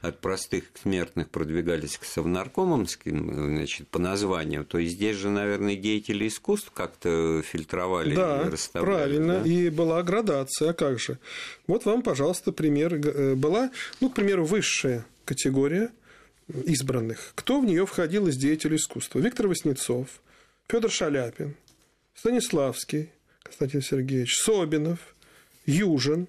от 0.02 0.20
простых 0.20 0.66
смертных 0.80 1.32
продвигались 1.32 1.98
к 1.98 2.06
совнаркомовским, 2.06 3.56
значит, 3.56 3.88
по 3.88 3.98
названию, 3.98 4.66
то 4.66 4.78
есть 4.78 4.94
здесь 4.94 5.18
же, 5.18 5.30
наверное, 5.30 5.76
деятели 5.76 6.28
искусств 6.28 6.70
как-то 6.72 7.42
фильтровали 7.42 8.16
да, 8.16 8.44
и 8.46 8.50
расставляли. 8.52 8.96
Правильно, 8.96 9.35
и 9.44 9.70
была 9.70 10.04
градация, 10.04 10.70
а 10.70 10.74
как 10.74 11.00
же? 11.00 11.18
Вот 11.68 11.86
вам, 11.86 12.02
пожалуйста, 12.02 12.52
пример 12.52 12.96
Э, 13.16 13.36
была, 13.36 13.72
ну, 14.02 14.10
к 14.10 14.16
примеру, 14.16 14.46
высшая 14.46 15.06
категория 15.26 15.92
избранных. 16.48 17.34
Кто 17.36 17.60
в 17.60 17.66
нее 17.66 17.86
входил 17.86 18.28
из 18.28 18.38
деятелей 18.38 18.78
искусства? 18.78 19.20
Виктор 19.20 19.48
Васнецов, 19.48 20.08
Федор 20.68 20.92
Шаляпин, 20.92 21.56
Станиславский, 22.14 23.10
Константин 23.44 23.82
Сергеевич, 23.82 24.36
Собинов, 24.36 25.00
Южин, 25.66 26.28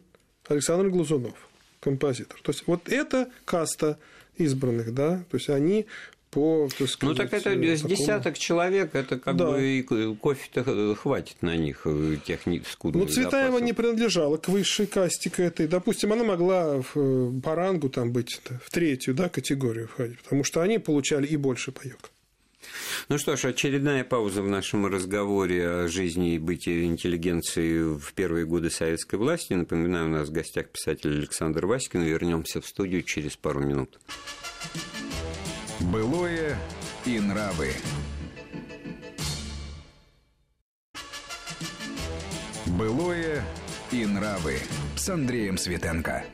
Александр 0.48 0.88
Глазунов, 0.88 1.34
композитор. 1.80 2.40
То 2.42 2.52
есть 2.52 2.64
вот 2.66 2.88
это 2.88 3.30
каста 3.44 3.98
избранных, 4.36 4.94
да, 4.94 5.24
то 5.30 5.36
есть 5.36 5.48
они 5.48 5.86
по, 6.37 6.68
так 6.68 6.87
сказать, 6.90 7.03
Ну, 7.03 7.14
так 7.14 7.33
это 7.33 7.44
такому... 7.44 7.88
десяток 7.88 8.37
человек, 8.37 8.94
это 8.94 9.18
как 9.18 9.37
да. 9.37 9.53
бы 9.53 9.79
и 9.79 9.83
кофе-то 9.83 10.94
хватит 10.94 11.40
на 11.40 11.57
них, 11.57 11.81
э, 11.87 12.18
тех 12.27 12.40
скудных 12.70 13.07
Ну, 13.07 13.09
Цветаева 13.09 13.46
запасов. 13.46 13.62
не 13.62 13.72
принадлежала 13.72 14.37
к 14.37 14.49
высшей 14.49 14.87
касте 14.87 15.31
к 15.31 15.40
этой. 15.40 15.66
Допустим, 15.66 16.12
она 16.12 16.25
могла 16.25 16.83
в, 16.83 16.92
э, 16.94 17.40
по 17.40 17.55
рангу 17.55 17.88
там 17.88 18.12
быть 18.12 18.38
в 18.62 18.70
третью 18.70 19.14
да, 19.14 19.31
категорию 19.31 19.88
входить, 19.88 20.20
потому 20.20 20.44
что 20.44 20.61
они 20.61 20.79
получали 20.79 21.27
и 21.27 21.38
больше 21.38 21.72
паёк. 21.72 22.11
Ну 23.09 23.16
что 23.16 23.35
ж, 23.38 23.46
очередная 23.46 24.05
пауза 24.05 24.42
в 24.42 24.49
нашем 24.51 24.85
разговоре 24.85 25.66
о 25.66 25.88
жизни 25.88 26.35
и 26.35 26.38
бытии 26.38 26.85
интеллигенции 26.85 27.81
в 27.99 28.12
первые 28.12 28.44
годы 28.44 28.68
советской 28.68 29.14
власти. 29.14 29.55
Напоминаю, 29.55 30.05
у 30.05 30.11
нас 30.11 30.29
в 30.29 30.33
гостях 30.33 30.68
писатель 30.68 31.16
Александр 31.16 31.64
Васькин. 31.64 32.03
Вернемся 32.03 32.61
в 32.61 32.66
студию 32.66 33.03
через 33.05 33.37
пару 33.37 33.61
минут. 33.61 33.99
Былое 35.92 36.59
и 37.05 37.20
нравы. 37.20 37.70
Былое 42.66 43.44
и 43.92 44.05
нравы 44.05 44.59
с 44.96 45.09
Андреем 45.09 45.57
Светенко. 45.57 46.25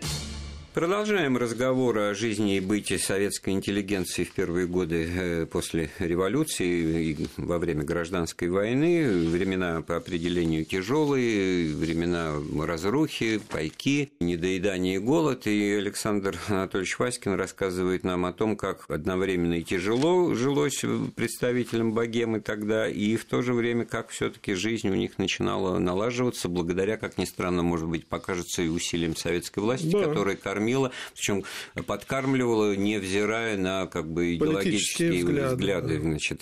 Продолжаем 0.74 1.36
разговор 1.36 1.98
о 1.98 2.14
жизни 2.14 2.56
и 2.56 2.60
бытии 2.60 2.96
советской 2.96 3.50
интеллигенции 3.50 4.24
в 4.24 4.32
первые 4.32 4.66
годы 4.66 5.06
э, 5.06 5.44
после 5.44 5.90
революции 5.98 7.10
и 7.10 7.28
во 7.36 7.58
время 7.58 7.84
гражданской 7.84 8.48
войны. 8.48 9.06
Времена 9.28 9.82
по 9.82 9.96
определению 9.96 10.64
тяжелые, 10.64 11.74
времена 11.74 12.36
разрухи, 12.58 13.38
пайки, 13.50 14.12
недоедание 14.18 14.94
и 14.94 14.98
голод. 14.98 15.46
И 15.46 15.74
Александр 15.74 16.38
Анатольевич 16.48 16.98
Васькин 16.98 17.34
рассказывает 17.34 18.02
нам 18.02 18.24
о 18.24 18.32
том, 18.32 18.56
как 18.56 18.86
одновременно 18.88 19.58
и 19.58 19.64
тяжело 19.64 20.34
жилось 20.34 20.82
представителям 21.14 21.92
богемы 21.92 22.40
тогда, 22.40 22.88
и 22.88 23.16
в 23.16 23.26
то 23.26 23.42
же 23.42 23.52
время, 23.52 23.84
как 23.84 24.08
все 24.08 24.30
таки 24.30 24.54
жизнь 24.54 24.88
у 24.88 24.94
них 24.94 25.18
начинала 25.18 25.78
налаживаться 25.78 26.48
благодаря, 26.48 26.96
как 26.96 27.18
ни 27.18 27.26
странно, 27.26 27.62
может 27.62 27.88
быть, 27.88 28.06
покажется 28.06 28.62
и 28.62 28.68
усилиям 28.68 29.16
советской 29.16 29.58
власти, 29.58 29.90
да. 29.90 30.04
которая 30.04 30.34
кормила 30.36 30.61
кормила, 30.62 30.92
причем 31.14 31.44
подкармливала, 31.86 32.74
невзирая 32.76 33.56
на 33.56 33.86
как 33.86 34.08
бы 34.08 34.36
идеологические 34.36 35.24
взгляды, 35.24 35.54
взгляды 35.54 35.96
да. 35.96 36.02
значит, 36.02 36.40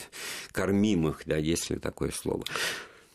кормимых, 0.53 1.23
да, 1.25 1.37
если 1.37 1.77
такое 1.77 2.11
слово. 2.11 2.45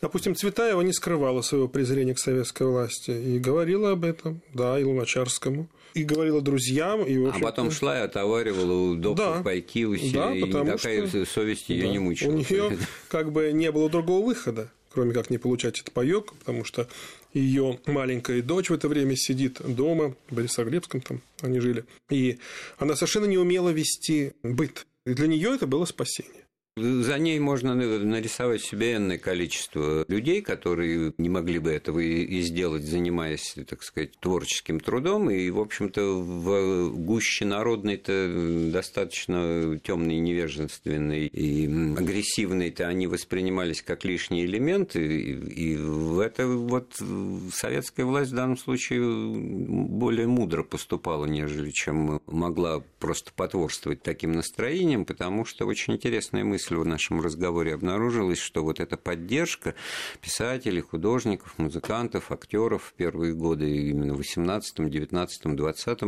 Допустим, 0.00 0.34
Цветаева 0.34 0.82
не 0.82 0.92
скрывала 0.92 1.40
своего 1.40 1.68
презрения 1.68 2.14
к 2.14 2.18
советской 2.18 2.66
власти 2.66 3.10
и 3.10 3.38
говорила 3.38 3.92
об 3.92 4.04
этом, 4.04 4.42
да, 4.52 4.78
и 4.78 4.84
Луначарскому 4.84 5.68
и 5.94 6.04
говорила 6.04 6.42
друзьям. 6.42 7.02
И, 7.04 7.16
а 7.24 7.38
потом 7.40 7.70
шла 7.70 7.98
и 7.98 8.02
отоваривала 8.02 8.90
у 8.90 8.94
доктора 8.94 9.36
да, 9.36 9.42
пайки 9.42 9.86
у 9.86 9.96
себя, 9.96 10.26
да, 10.26 10.34
и 10.34 10.42
никакая 10.42 11.06
что, 11.06 11.24
совесть 11.24 11.70
ее 11.70 11.86
да, 11.86 11.92
не 11.92 11.98
мучила. 11.98 12.32
У 12.32 12.34
нее 12.34 12.78
как 13.08 13.32
бы 13.32 13.52
не 13.52 13.72
было 13.72 13.88
другого 13.88 14.26
выхода 14.26 14.70
кроме 14.96 15.12
как 15.12 15.28
не 15.28 15.36
получать 15.36 15.78
этот 15.78 15.92
паёк, 15.92 16.32
потому 16.38 16.64
что 16.64 16.88
ее 17.38 17.78
маленькая 17.86 18.42
дочь 18.42 18.70
в 18.70 18.74
это 18.74 18.88
время 18.88 19.14
сидит 19.16 19.60
дома, 19.62 20.16
в 20.28 20.34
Борисоглебском 20.34 21.00
там 21.00 21.22
они 21.42 21.60
жили, 21.60 21.84
и 22.10 22.38
она 22.78 22.96
совершенно 22.96 23.26
не 23.26 23.38
умела 23.38 23.70
вести 23.70 24.32
быт. 24.42 24.86
И 25.04 25.14
для 25.14 25.26
нее 25.26 25.54
это 25.54 25.66
было 25.66 25.84
спасение. 25.84 26.45
За 26.78 27.18
ней 27.18 27.40
можно 27.40 27.74
нарисовать 27.74 28.60
себе 28.60 28.96
энное 28.96 29.16
количество 29.16 30.04
людей, 30.08 30.42
которые 30.42 31.14
не 31.16 31.30
могли 31.30 31.58
бы 31.58 31.70
этого 31.70 32.00
и 32.00 32.42
сделать, 32.42 32.84
занимаясь, 32.84 33.56
так 33.66 33.82
сказать, 33.82 34.12
творческим 34.20 34.80
трудом. 34.80 35.30
И, 35.30 35.48
в 35.48 35.58
общем-то, 35.58 36.02
в 36.02 36.90
гуще 36.90 37.46
народной-то 37.46 38.70
достаточно 38.70 39.80
темный, 39.82 40.18
невежественный 40.18 41.28
и 41.28 41.64
агрессивный-то 41.64 42.86
они 42.86 43.06
воспринимались 43.06 43.80
как 43.80 44.04
лишние 44.04 44.44
элементы. 44.44 45.00
И 45.00 45.76
в 45.78 46.18
это 46.18 46.46
вот 46.46 46.92
советская 47.54 48.04
власть 48.04 48.32
в 48.32 48.34
данном 48.34 48.58
случае 48.58 49.00
более 49.00 50.26
мудро 50.26 50.62
поступала, 50.62 51.24
нежели 51.24 51.70
чем 51.70 52.20
могла 52.26 52.82
просто 52.98 53.32
потворствовать 53.34 54.02
таким 54.02 54.32
настроением, 54.32 55.06
потому 55.06 55.46
что 55.46 55.64
очень 55.64 55.94
интересная 55.94 56.44
мысль 56.44 56.65
мысль 56.66 56.76
в 56.76 56.86
нашем 56.86 57.20
разговоре 57.20 57.74
обнаружилась, 57.74 58.38
что 58.38 58.62
вот 58.62 58.80
эта 58.80 58.96
поддержка 58.96 59.74
писателей, 60.20 60.80
художников, 60.80 61.54
музыкантов, 61.58 62.32
актеров 62.32 62.84
в 62.84 62.92
первые 62.94 63.34
годы, 63.34 63.88
именно 63.88 64.14
в 64.14 64.18
18, 64.18 64.90
19, 64.90 65.56
20 65.56 65.98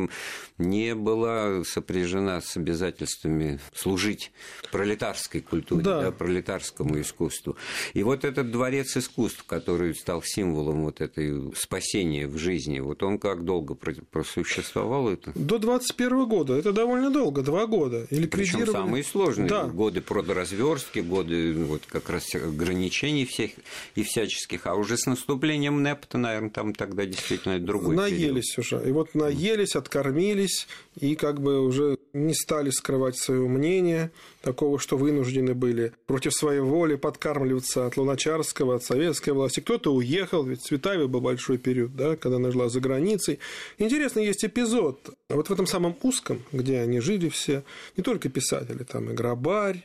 не 0.59 0.95
была 0.95 1.65
сопряжена 1.65 2.41
с 2.41 2.57
обязательствами 2.57 3.61
служить 3.75 4.33
пролетарской 4.73 5.41
культуре, 5.41 5.85
да. 5.85 6.03
Да, 6.03 6.13
пролетарскому 6.13 7.01
искусству. 7.01 7.57
И 7.95 8.03
вот 8.03 8.25
этот 8.25 8.51
дворец 8.51 8.97
искусств, 8.97 9.45
который 9.45 9.95
стал 9.95 10.23
символом 10.23 10.85
вот 10.85 11.01
этой 11.01 11.53
спасения 11.55 12.27
в 12.27 12.37
жизни, 12.37 12.81
вот 12.81 13.03
он 13.03 13.19
как 13.19 13.45
долго 13.45 13.75
просуществовал 13.75 15.09
это? 15.09 15.33
До 15.35 15.59
21 15.59 16.27
года. 16.27 16.55
Это 16.55 16.73
довольно 16.73 17.11
долго, 17.11 17.43
два 17.43 17.67
года. 17.67 18.07
Причем 18.09 18.67
самые 18.67 19.05
сложные 19.05 19.49
да. 19.49 19.65
годы 19.65 20.01
разверстки, 20.49 21.01
годы 21.01 21.55
вот 21.55 21.83
как 21.87 22.11
раз 22.11 22.35
ограничений 22.35 23.25
всех 23.25 23.53
и 23.95 24.03
всяческих, 24.03 24.67
а 24.67 24.75
уже 24.75 24.97
с 24.97 25.07
наступлением 25.07 25.83
НЭПа, 25.83 26.19
наверное, 26.19 26.51
там 26.51 26.75
тогда 26.75 27.05
действительно 27.05 27.59
другой 27.59 27.97
Наелись 27.97 28.55
период. 28.55 28.59
уже. 28.59 28.89
И 28.89 28.93
вот 28.93 29.15
наелись, 29.15 29.77
откормились, 29.77 30.67
и 30.97 31.15
как 31.15 31.41
бы 31.41 31.61
уже 31.61 31.99
не 32.13 32.35
стали 32.35 32.71
скрывать 32.71 33.17
свое 33.17 33.47
мнение, 33.47 34.11
такого, 34.43 34.79
что 34.79 34.97
вынуждены 34.97 35.55
были 35.55 35.93
против 36.07 36.33
своей 36.33 36.61
воли 36.61 36.95
подкармливаться 36.95 37.87
от 37.87 37.97
Луначарского, 37.97 38.77
от 38.77 38.85
советской 38.85 39.31
власти. 39.31 39.61
Кто-то 39.61 39.93
уехал, 39.93 40.45
ведь 40.45 40.63
Цветаева 40.63 41.07
был 41.07 41.21
большой 41.21 41.59
период, 41.59 41.95
да, 41.97 42.17
когда 42.17 42.37
она 42.37 42.51
жила 42.51 42.69
за 42.69 42.81
границей. 42.81 43.41
Интересно, 43.79 44.21
есть 44.21 44.45
эпизод, 44.45 45.11
вот 45.29 45.49
в 45.49 45.53
этом 45.53 45.67
самом 45.67 45.97
узком, 46.03 46.43
где 46.53 46.81
они 46.81 47.01
жили 47.01 47.29
все, 47.29 47.63
не 47.97 48.03
только 48.03 48.29
писатели, 48.29 48.85
там 48.85 49.11
и 49.11 49.15
Грабарь, 49.15 49.85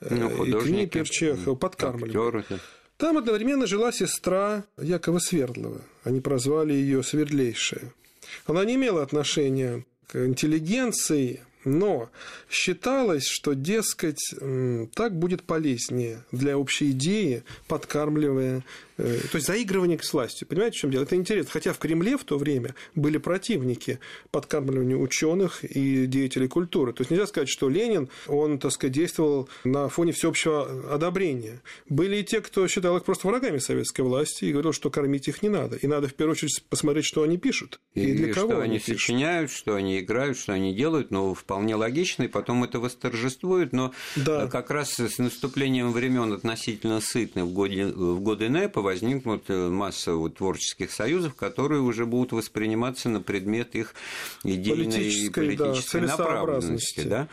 ну, 0.00 0.44
и 0.44 0.52
Книпер, 0.52 1.08
Чехов, 1.08 1.58
подкармливали. 1.58 2.44
Там 2.96 3.16
одновременно 3.18 3.66
жила 3.66 3.92
сестра 3.92 4.64
Якова 4.76 5.20
Свердлова. 5.20 5.80
Они 6.02 6.20
прозвали 6.20 6.72
ее 6.72 7.02
Свердлейшая. 7.02 7.92
Она 8.46 8.64
не 8.64 8.74
имела 8.74 9.02
отношения 9.02 9.84
к 10.08 10.26
интеллигенции, 10.26 11.40
но 11.64 12.10
считалось, 12.50 13.26
что, 13.26 13.54
дескать, 13.54 14.34
так 14.94 15.18
будет 15.18 15.42
полезнее 15.42 16.24
для 16.32 16.58
общей 16.58 16.90
идеи, 16.90 17.44
подкармливая 17.66 18.62
Э, 18.98 19.18
то 19.30 19.36
есть 19.36 19.46
заигрывание 19.46 19.98
с 20.00 20.12
властью. 20.12 20.46
Понимаете, 20.48 20.76
в 20.76 20.80
чем 20.80 20.90
дело? 20.90 21.04
Это 21.04 21.14
интересно. 21.14 21.50
Хотя 21.52 21.72
в 21.72 21.78
Кремле 21.78 22.18
в 22.18 22.24
то 22.24 22.36
время 22.36 22.74
были 22.94 23.18
противники 23.18 24.00
подкармливания 24.30 24.96
ученых 24.96 25.64
и 25.64 26.06
деятелей 26.06 26.48
культуры. 26.48 26.92
То 26.92 27.02
есть 27.02 27.10
нельзя 27.10 27.26
сказать, 27.26 27.48
что 27.48 27.68
Ленин, 27.68 28.08
он, 28.26 28.58
так 28.58 28.72
сказать, 28.72 28.94
действовал 28.94 29.48
на 29.64 29.88
фоне 29.88 30.12
всеобщего 30.12 30.92
одобрения. 30.92 31.62
Были 31.88 32.16
и 32.16 32.24
те, 32.24 32.40
кто 32.40 32.66
считал 32.66 32.96
их 32.96 33.04
просто 33.04 33.28
врагами 33.28 33.58
советской 33.58 34.02
власти 34.02 34.46
и 34.46 34.52
говорил, 34.52 34.72
что 34.72 34.90
кормить 34.90 35.28
их 35.28 35.42
не 35.42 35.48
надо. 35.48 35.76
И 35.76 35.86
надо 35.86 36.08
в 36.08 36.14
первую 36.14 36.32
очередь 36.32 36.64
посмотреть, 36.68 37.04
что 37.04 37.22
они 37.22 37.38
пишут. 37.38 37.80
И, 37.94 38.02
и 38.02 38.12
для 38.14 38.34
кого 38.34 38.48
что 38.48 38.60
они, 38.60 38.70
они 38.70 38.80
сочиняют, 38.80 39.52
что 39.52 39.74
они 39.74 40.00
играют, 40.00 40.36
что 40.36 40.52
они 40.52 40.74
делают, 40.74 41.12
но 41.12 41.34
вполне 41.34 41.57
логично, 41.74 42.24
и 42.24 42.28
потом 42.28 42.64
это 42.64 42.80
восторжествует. 42.80 43.72
Но 43.72 43.92
да. 44.16 44.46
как 44.46 44.70
раз 44.70 44.98
с 44.98 45.18
наступлением 45.18 45.92
времен 45.92 46.32
относительно 46.32 47.00
сытных 47.00 47.44
в 47.44 47.52
годы, 47.52 47.86
в 47.86 48.20
годы 48.20 48.48
НЭПа 48.48 48.80
возникнут 48.80 49.44
э, 49.48 49.68
масса 49.68 50.14
вот 50.14 50.36
творческих 50.36 50.92
союзов, 50.92 51.34
которые 51.34 51.80
уже 51.80 52.06
будут 52.06 52.32
восприниматься 52.32 53.08
на 53.08 53.20
предмет 53.20 53.74
их 53.74 53.94
идейной 54.44 54.84
политической, 54.84 55.40
политической 55.40 56.00
да, 56.02 56.06
направленности. 56.16 57.00
Да? 57.00 57.28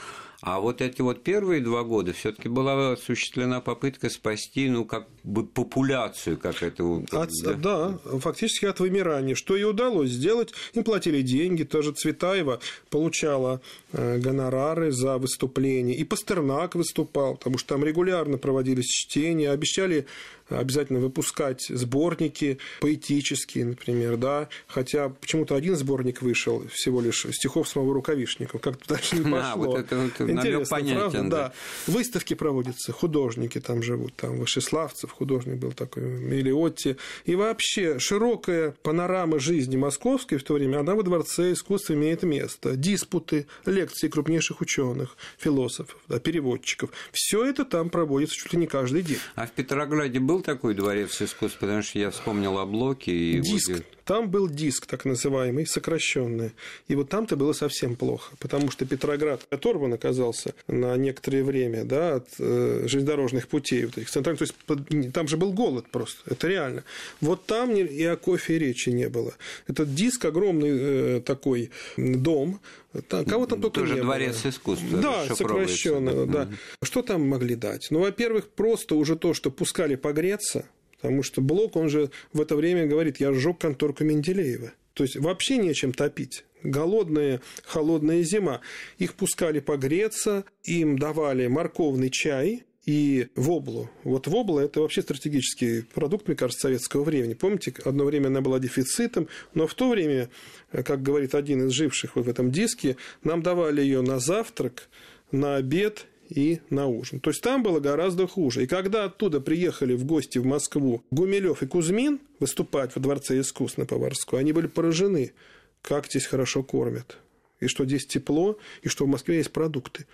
А 0.46 0.60
вот 0.60 0.80
эти 0.80 1.02
вот 1.02 1.24
первые 1.24 1.60
два 1.60 1.82
года 1.82 2.14
все-таки 2.14 2.50
была 2.50 2.92
осуществлена 2.92 3.62
попытка 3.62 4.12
спасти, 4.12 4.70
ну, 4.70 4.86
как 4.86 5.08
бы 5.24 5.44
популяцию, 5.44 6.38
как 6.38 6.62
это... 6.62 6.84
От, 7.12 7.32
да? 7.44 7.54
да, 7.54 8.20
фактически 8.20 8.66
от 8.66 8.80
вымирания. 8.80 9.34
Что 9.34 9.56
и 9.56 9.64
удалось 9.64 10.12
сделать. 10.12 10.54
Им 10.74 10.84
платили 10.84 11.24
деньги. 11.24 11.64
Тоже 11.64 11.94
Цветаева 11.94 12.60
получала 12.92 13.60
э, 13.92 14.20
гонорары 14.20 14.92
за 14.92 15.18
выступление. 15.18 15.98
И 15.98 16.04
Пастернак 16.04 16.76
выступал, 16.76 17.38
потому 17.38 17.58
что 17.58 17.70
там 17.70 17.84
регулярно 17.84 18.38
проводились 18.38 18.86
чтения. 18.86 19.50
Обещали 19.50 20.06
обязательно 20.50 21.00
выпускать 21.00 21.66
сборники 21.70 22.60
поэтические, 22.82 23.66
например, 23.66 24.18
да, 24.18 24.50
хотя 24.68 25.10
почему-то 25.10 25.56
один 25.56 25.76
сборник 25.76 26.22
вышел 26.22 26.68
всего 26.72 27.02
лишь 27.02 27.26
стихов 27.32 27.68
самого 27.68 27.94
Рукавишникова, 27.94 28.60
как-то 28.60 28.96
дальше 28.96 29.16
не 29.16 29.24
пошло. 29.24 29.36
А, 29.46 29.56
вот 29.58 29.78
это, 29.78 29.96
это 29.96 30.32
Интересно, 30.32 30.66
понятен, 30.76 31.00
правда? 31.00 31.22
Да. 31.24 31.30
да. 31.30 31.54
Выставки 31.88 32.34
проводятся, 32.34 32.92
художники 32.92 33.60
там 33.60 33.84
живут, 33.84 34.16
там 34.16 34.38
Вышеславцев 34.38 35.12
художник 35.12 35.58
был 35.58 35.72
такой, 35.72 36.04
Мелиотти, 36.04 36.98
и 37.26 37.36
вообще 37.36 38.00
широкая 38.00 38.76
панорама 38.82 39.40
жизни 39.40 39.78
московской 39.78 40.38
в 40.38 40.44
то 40.44 40.54
время, 40.56 40.80
она 40.80 40.96
во 40.96 41.04
Дворце 41.04 41.54
искусства 41.54 41.94
имеет 41.94 42.24
место. 42.24 42.76
Диспуты, 42.76 43.48
лекции 43.66 44.08
крупнейших 44.08 44.62
ученых, 44.62 45.16
философов, 45.38 45.98
да, 46.08 46.20
переводчиков. 46.20 46.90
Все 47.12 47.46
это 47.46 47.66
там 47.66 47.90
проводится 47.90 48.36
чуть 48.36 48.54
ли 48.54 48.60
не 48.60 48.68
каждый 48.68 49.04
день. 49.04 49.20
А 49.36 49.46
в 49.46 49.52
Петрограде 49.52 50.20
был 50.20 50.35
такой 50.42 50.74
дворец 50.74 51.22
искусств, 51.22 51.60
потому 51.60 51.82
что 51.82 52.00
я 52.00 52.12
вспомнил 52.12 52.58
о 52.58 52.66
Блоке. 52.66 53.12
И 53.12 53.40
Диск. 53.40 53.70
Вот... 53.70 53.84
Там 54.06 54.30
был 54.30 54.48
диск, 54.48 54.86
так 54.86 55.04
называемый, 55.04 55.66
сокращенный. 55.66 56.52
И 56.88 56.94
вот 56.94 57.10
там-то 57.10 57.36
было 57.36 57.54
совсем 57.54 57.96
плохо, 57.96 58.36
потому 58.40 58.70
что 58.70 58.86
Петроград 58.86 59.42
оторван 59.50 59.94
оказался 59.94 60.54
на 60.68 60.96
некоторое 60.96 61.44
время 61.44 61.86
да, 61.86 62.18
от 62.18 62.28
э, 62.38 62.84
железнодорожных 62.86 63.48
путей. 63.48 63.86
Вот 63.86 63.98
этих 63.98 64.12
центральных. 64.12 64.40
То 64.40 64.44
есть 64.44 64.56
под... 64.68 65.12
там 65.12 65.28
же 65.28 65.38
был 65.38 65.54
голод 65.54 65.88
просто. 65.90 66.20
Это 66.28 66.48
реально. 66.48 66.84
Вот 67.20 67.48
там 67.48 67.76
и 67.76 68.04
о 68.04 68.16
кофе 68.16 68.60
речи 68.60 68.90
не 68.90 69.10
было. 69.10 69.34
Этот 69.68 69.96
диск 69.96 70.24
огромный 70.24 70.70
э, 70.72 71.22
такой 71.26 71.72
дом, 71.98 72.60
там, 73.02 73.26
кого 73.26 73.46
там 73.46 73.62
только 73.62 73.80
Тоже 73.82 73.96
не 73.96 74.02
дворец 74.02 74.42
было. 74.42 74.52
искусства. 74.52 74.98
Да, 75.00 75.36
сокращенно, 75.36 76.26
да. 76.26 76.50
Что 76.84 77.02
там 77.02 77.28
могли 77.28 77.56
дать? 77.56 77.88
Ну, 77.90 78.00
во-первых, 78.00 78.50
просто 78.50 78.96
уже 78.96 79.16
то, 79.16 79.34
что 79.34 79.52
пускали 79.52 79.96
погреться, 79.96 80.66
Потому 81.06 81.22
что 81.22 81.42
Блок, 81.42 81.76
он 81.76 81.88
же 81.88 82.10
в 82.34 82.42
это 82.42 82.56
время 82.56 82.88
говорит, 82.88 83.20
я 83.20 83.32
сжег 83.32 83.60
конторку 83.60 84.04
Менделеева. 84.04 84.72
То 84.94 85.04
есть 85.04 85.18
вообще 85.18 85.58
нечем 85.58 85.94
топить. 85.94 86.46
Голодная, 86.64 87.42
холодная 87.64 88.24
зима. 88.24 88.62
Их 88.98 89.14
пускали 89.14 89.60
погреться, 89.60 90.46
им 90.64 90.98
давали 90.98 91.46
морковный 91.46 92.10
чай, 92.10 92.64
и 92.86 93.30
воблу. 93.36 93.90
Вот 94.04 94.28
вобла– 94.28 94.60
это 94.62 94.82
вообще 94.82 95.02
стратегический 95.02 95.82
продукт, 95.82 96.28
мне 96.28 96.38
кажется, 96.38 96.62
советского 96.68 97.04
времени. 97.04 97.34
Помните, 97.34 97.74
одно 97.84 98.06
время 98.06 98.28
она 98.28 98.42
была 98.42 98.60
дефицитом, 98.60 99.28
но 99.54 99.66
в 99.66 99.74
то 99.74 99.90
время, 99.90 100.30
как 100.72 101.02
говорит 101.02 101.34
один 101.34 101.68
из 101.68 101.72
живших 101.72 102.16
в 102.16 102.30
этом 102.30 102.52
диске, 102.52 102.98
нам 103.24 103.42
давали 103.42 103.82
ее 103.82 104.02
на 104.02 104.20
завтрак, 104.20 104.88
на 105.32 105.56
обед 105.56 106.06
и 106.30 106.60
на 106.70 106.88
ужин. 106.88 107.20
То 107.20 107.32
есть 107.32 107.42
там 107.42 107.64
было 107.64 107.80
гораздо 107.80 108.28
хуже. 108.28 108.64
И 108.64 108.68
когда 108.68 109.06
оттуда 109.06 109.42
приехали 109.42 109.96
в 109.96 110.06
гости 110.06 110.38
в 110.38 110.46
Москву 110.46 111.04
Гумилев 111.12 111.64
и 111.64 111.68
Кузьмин 111.68 112.20
выступать 112.40 112.96
во 112.96 113.02
Дворце 113.02 113.40
искусств 113.40 113.78
на 113.80 113.86
Поварскую, 113.86 114.40
они 114.40 114.54
были 114.54 114.68
поражены, 114.68 115.34
как 115.82 116.06
здесь 116.08 116.26
хорошо 116.26 116.62
кормят, 116.62 117.18
и 117.60 117.68
что 117.68 117.86
здесь 117.86 118.06
тепло, 118.06 118.58
и 118.84 118.90
что 118.90 119.06
в 119.06 119.08
Москве 119.08 119.38
есть 119.38 119.52
продукты. 119.52 120.06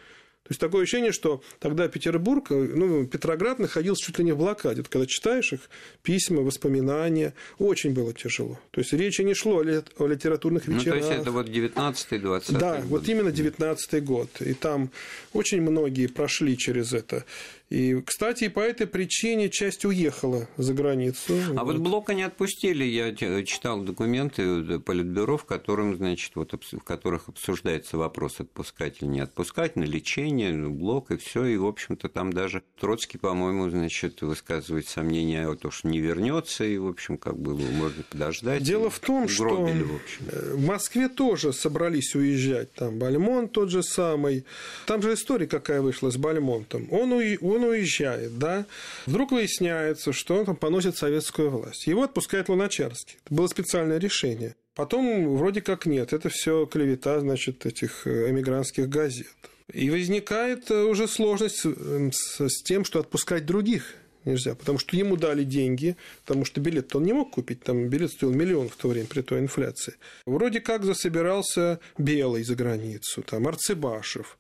То 0.43 0.47
есть 0.49 0.59
такое 0.59 0.83
ощущение, 0.83 1.11
что 1.11 1.41
тогда 1.59 1.87
Петербург, 1.87 2.49
ну, 2.49 3.05
Петроград 3.05 3.59
находился 3.59 4.05
чуть 4.05 4.17
ли 4.17 4.25
не 4.25 4.31
в 4.31 4.37
блокаде. 4.37 4.83
Когда 4.83 5.05
читаешь 5.05 5.53
их 5.53 5.69
письма, 6.01 6.41
воспоминания, 6.41 7.33
очень 7.59 7.93
было 7.93 8.11
тяжело. 8.13 8.59
То 8.71 8.81
есть 8.81 8.91
речи 8.91 9.21
не 9.21 9.35
шло 9.35 9.59
о 9.59 10.07
литературных 10.07 10.67
вечерах. 10.67 11.01
Ну, 11.01 11.01
то 11.01 11.07
есть 11.07 11.21
это 11.21 11.31
вот 11.31 11.47
19-20 11.47 12.57
Да, 12.57 12.77
год. 12.77 12.85
вот 12.85 13.07
именно 13.07 13.31
19 13.31 14.03
год. 14.03 14.29
И 14.41 14.53
там 14.53 14.89
очень 15.31 15.61
многие 15.61 16.07
прошли 16.07 16.57
через 16.57 16.91
это. 16.93 17.23
И, 17.71 18.01
кстати, 18.01 18.49
по 18.49 18.59
этой 18.59 18.85
причине 18.85 19.49
часть 19.49 19.85
уехала 19.85 20.49
за 20.57 20.73
границу. 20.73 21.33
А 21.55 21.63
вот, 21.63 21.77
вот 21.77 21.81
Блока 21.81 22.13
не 22.13 22.23
отпустили. 22.23 22.83
Я 22.83 23.15
читал 23.45 23.81
документы 23.81 24.77
Политбюро, 24.79 25.37
в, 25.37 25.45
котором, 25.45 25.95
значит, 25.95 26.35
вот, 26.35 26.51
в 26.51 26.79
которых 26.79 27.29
обсуждается 27.29 27.97
вопрос 27.97 28.41
отпускать 28.41 28.97
или 29.01 29.07
не 29.07 29.19
отпускать, 29.21 29.77
на 29.77 29.83
лечение, 29.83 30.51
Блок 30.51 31.11
и 31.11 31.17
все. 31.17 31.45
И, 31.45 31.55
в 31.55 31.65
общем-то, 31.65 32.09
там 32.09 32.33
даже 32.33 32.61
Троцкий, 32.77 33.17
по-моему, 33.17 33.69
значит, 33.69 34.21
высказывает 34.21 34.89
сомнения 34.89 35.47
о 35.47 35.55
том, 35.55 35.71
что 35.71 35.87
не 35.87 35.99
вернется, 35.99 36.65
и, 36.65 36.77
в 36.77 36.87
общем, 36.87 37.17
как 37.17 37.39
было, 37.39 37.61
можно 37.71 38.03
подождать. 38.03 38.63
Дело 38.63 38.89
в 38.89 38.99
том, 38.99 39.27
Гробили, 39.27 39.83
что 39.83 39.93
в, 39.93 39.95
общем. 39.95 40.25
Э, 40.27 40.53
в 40.55 40.65
Москве 40.65 41.07
тоже 41.07 41.53
собрались 41.53 42.15
уезжать. 42.15 42.73
Там 42.73 42.99
Бальмон 42.99 43.47
тот 43.47 43.69
же 43.69 43.81
самый. 43.81 44.43
Там 44.87 45.01
же 45.01 45.13
история 45.13 45.47
какая 45.47 45.81
вышла 45.81 46.09
с 46.09 46.17
Бальмонтом. 46.17 46.89
Он, 46.91 47.13
он 47.13 47.60
он 47.61 47.69
уезжает, 47.69 48.37
да, 48.37 48.65
вдруг 49.05 49.31
выясняется, 49.31 50.13
что 50.13 50.39
он 50.39 50.45
там 50.45 50.55
поносит 50.55 50.97
советскую 50.97 51.49
власть. 51.49 51.87
Его 51.87 52.03
отпускает 52.03 52.49
Луначарский. 52.49 53.17
Это 53.25 53.33
было 53.33 53.47
специальное 53.47 53.99
решение. 53.99 54.55
Потом 54.75 55.35
вроде 55.35 55.61
как 55.61 55.85
нет, 55.85 56.13
это 56.13 56.29
все 56.29 56.65
клевета, 56.65 57.19
значит, 57.19 57.65
этих 57.65 58.07
э, 58.07 58.29
эмигрантских 58.29 58.87
газет. 58.87 59.27
И 59.73 59.89
возникает 59.89 60.71
э, 60.71 60.83
уже 60.83 61.07
сложность 61.07 61.59
с, 61.59 62.39
с 62.39 62.63
тем, 62.63 62.85
что 62.85 62.99
отпускать 62.99 63.45
других 63.45 63.95
нельзя, 64.25 64.55
потому 64.55 64.77
что 64.77 64.95
ему 64.95 65.17
дали 65.17 65.43
деньги, 65.43 65.95
потому 66.25 66.45
что 66.45 66.61
билет 66.61 66.95
он 66.95 67.03
не 67.03 67.13
мог 67.13 67.31
купить, 67.31 67.63
там 67.63 67.89
билет 67.89 68.11
стоил 68.11 68.31
миллион 68.31 68.69
в 68.69 68.75
то 68.75 68.87
время 68.87 69.07
при 69.07 69.21
той 69.21 69.39
инфляции. 69.39 69.95
Вроде 70.25 70.61
как 70.61 70.83
засобирался 70.83 71.79
Белый 71.97 72.43
за 72.43 72.55
границу, 72.55 73.23
там 73.23 73.47
Арцебашев, 73.47 74.37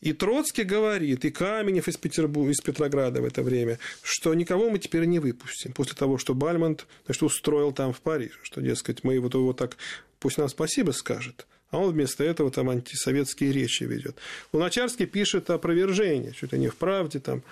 и 0.00 0.12
Троцкий 0.12 0.64
говорит, 0.64 1.24
и 1.24 1.30
Каменев 1.30 1.88
из, 1.88 1.96
Петербурга, 1.96 2.50
из 2.50 2.60
Петрограда 2.60 3.22
в 3.22 3.24
это 3.24 3.42
время, 3.42 3.78
что 4.02 4.34
никого 4.34 4.68
мы 4.70 4.78
теперь 4.78 5.04
не 5.04 5.18
выпустим 5.18 5.72
после 5.72 5.94
того, 5.94 6.18
что 6.18 6.34
Бальмонт 6.34 6.86
значит, 7.06 7.22
устроил 7.22 7.72
там 7.72 7.92
в 7.92 8.00
Париже, 8.00 8.34
что, 8.42 8.60
дескать, 8.60 9.02
мы 9.02 9.18
вот 9.18 9.34
его 9.34 9.52
так, 9.52 9.76
пусть 10.18 10.38
нам 10.38 10.48
спасибо 10.48 10.90
скажет, 10.90 11.46
а 11.70 11.78
он 11.78 11.92
вместо 11.92 12.22
этого 12.22 12.50
там 12.50 12.70
антисоветские 12.70 13.52
речи 13.52 13.84
ведет. 13.84 14.16
Луначарский 14.52 15.06
пишет 15.06 15.48
опровержение, 15.50 16.32
чуть 16.32 16.52
ли 16.52 16.58
не 16.58 16.68
в 16.68 16.76
правде 16.76 17.18
там, 17.18 17.42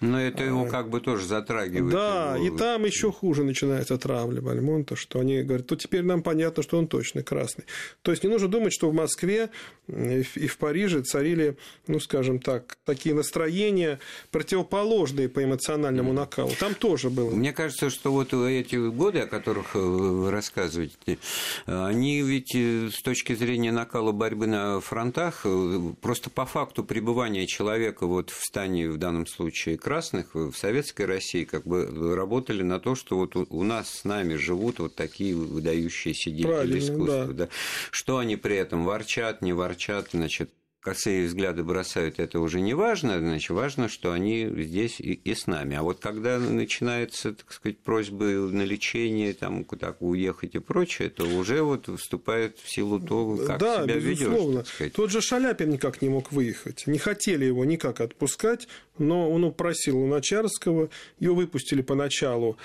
но 0.00 0.20
это 0.20 0.44
его 0.44 0.66
как 0.66 0.90
бы 0.90 1.00
тоже 1.00 1.26
затрагивает. 1.26 1.92
Да, 1.92 2.36
его... 2.36 2.54
и 2.54 2.58
там 2.58 2.84
еще 2.84 3.10
хуже 3.10 3.44
начинается 3.44 3.98
травля 3.98 4.40
Бальмонта, 4.40 4.96
что 4.96 5.20
они 5.20 5.42
говорят, 5.42 5.66
то 5.66 5.76
теперь 5.76 6.02
нам 6.02 6.22
понятно, 6.22 6.62
что 6.62 6.78
он 6.78 6.86
точно 6.86 7.22
красный. 7.22 7.64
То 8.02 8.10
есть 8.10 8.22
не 8.22 8.30
нужно 8.30 8.48
думать, 8.48 8.72
что 8.72 8.90
в 8.90 8.94
Москве 8.94 9.50
и 9.88 10.46
в 10.46 10.58
Париже 10.58 11.02
царили, 11.02 11.56
ну, 11.86 11.98
скажем 11.98 12.40
так, 12.40 12.76
такие 12.84 13.14
настроения 13.14 13.98
противоположные 14.30 15.28
по 15.28 15.42
эмоциональному 15.42 16.12
накалу. 16.12 16.52
Там 16.58 16.74
тоже 16.74 17.10
было. 17.10 17.30
Мне 17.30 17.52
кажется, 17.52 17.90
что 17.90 18.12
вот 18.12 18.32
эти 18.34 18.76
годы, 18.90 19.20
о 19.20 19.26
которых 19.26 19.74
э, 19.74 19.78
вы 19.78 20.30
рассказываете, 20.30 21.18
они 21.66 22.22
ведь 22.22 22.54
э, 22.54 22.90
с 22.92 23.00
точки 23.02 23.34
зрения 23.34 23.72
накала 23.72 24.12
борьбы 24.12 24.46
на 24.46 24.80
фронтах, 24.80 25.42
э, 25.44 25.80
просто 26.00 26.28
по 26.28 26.44
факту 26.44 26.84
пребывания 26.84 27.46
человека 27.46 28.06
вот 28.06 28.30
в 28.30 28.44
стане, 28.44 28.90
в 28.90 28.98
данном 28.98 29.26
случае, 29.26 29.78
красных 29.88 30.34
в 30.34 30.52
советской 30.52 31.06
России 31.06 31.44
как 31.44 31.66
бы 31.66 32.14
работали 32.14 32.62
на 32.62 32.78
то, 32.78 32.94
что 32.94 33.16
вот 33.16 33.34
у 33.36 33.62
нас 33.62 33.88
с 33.88 34.04
нами 34.04 34.34
живут 34.34 34.80
вот 34.80 34.94
такие 34.94 35.34
выдающиеся 35.34 36.28
деятели 36.30 36.46
Правильно, 36.46 36.78
искусства. 36.78 37.26
Да. 37.28 37.32
Да. 37.32 37.48
Что 37.90 38.18
они 38.18 38.36
при 38.36 38.56
этом 38.56 38.84
ворчат, 38.84 39.40
не 39.40 39.54
ворчат, 39.54 40.08
значит, 40.12 40.50
косые 40.80 41.26
взгляды 41.26 41.64
бросают, 41.64 42.18
это 42.18 42.40
уже 42.40 42.60
не 42.60 42.74
важно, 42.74 43.18
значит, 43.18 43.50
важно, 43.50 43.88
что 43.88 44.12
они 44.12 44.48
здесь 44.56 45.00
и, 45.00 45.12
и 45.12 45.34
с 45.34 45.46
нами. 45.46 45.76
А 45.76 45.82
вот 45.82 46.00
когда 46.00 46.38
начинаются, 46.38 47.32
так 47.32 47.52
сказать, 47.52 47.78
просьбы 47.78 48.48
на 48.52 48.62
лечение, 48.62 49.34
там, 49.34 49.64
куда 49.64 49.94
уехать 50.00 50.54
и 50.54 50.58
прочее, 50.58 51.08
это 51.08 51.24
уже 51.24 51.62
вот 51.62 51.88
вступает 51.98 52.58
в 52.58 52.70
силу 52.70 53.00
того, 53.00 53.36
как 53.36 53.58
да, 53.58 53.82
себя 53.82 53.96
безусловно. 53.96 54.64
ведешь. 54.78 54.92
Тот 54.94 55.10
же 55.10 55.20
Шаляпин 55.20 55.70
никак 55.70 56.00
не 56.00 56.08
мог 56.08 56.32
выехать. 56.32 56.86
Не 56.86 56.98
хотели 56.98 57.44
его 57.44 57.64
никак 57.64 58.00
отпускать, 58.00 58.68
но 58.98 59.30
он 59.30 59.44
упросил 59.44 59.98
Луначарского, 59.98 60.90
его 61.18 61.34
выпустили 61.34 61.82
поначалу 61.82 62.56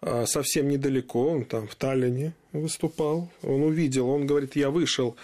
а, 0.00 0.26
совсем 0.26 0.68
недалеко, 0.68 1.28
он 1.28 1.44
там 1.44 1.68
в 1.68 1.74
Таллине 1.74 2.34
выступал, 2.52 3.30
он 3.42 3.62
увидел, 3.62 4.08
он 4.08 4.26
говорит, 4.26 4.56
я 4.56 4.70
вышел 4.70 5.16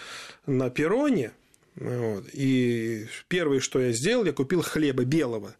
на 0.45 0.69
перроне, 0.69 1.31
вот. 1.77 2.25
И 2.33 3.05
первое, 3.27 3.59
что 3.59 3.79
я 3.79 3.91
сделал, 3.91 4.25
я 4.25 4.33
купил 4.33 4.61
хлеба 4.61 5.03
белого. 5.03 5.55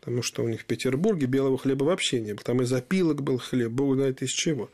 Потому 0.00 0.22
что 0.22 0.42
у 0.42 0.48
них 0.48 0.62
в 0.62 0.64
Петербурге 0.64 1.26
белого 1.26 1.56
хлеба 1.58 1.84
вообще 1.84 2.20
не 2.20 2.32
было. 2.32 2.42
Там 2.42 2.60
из 2.60 2.72
опилок 2.72 3.22
был 3.22 3.38
хлеб, 3.38 3.70
бог 3.70 3.94
знает 3.94 4.20
из 4.20 4.30
чего. 4.30 4.68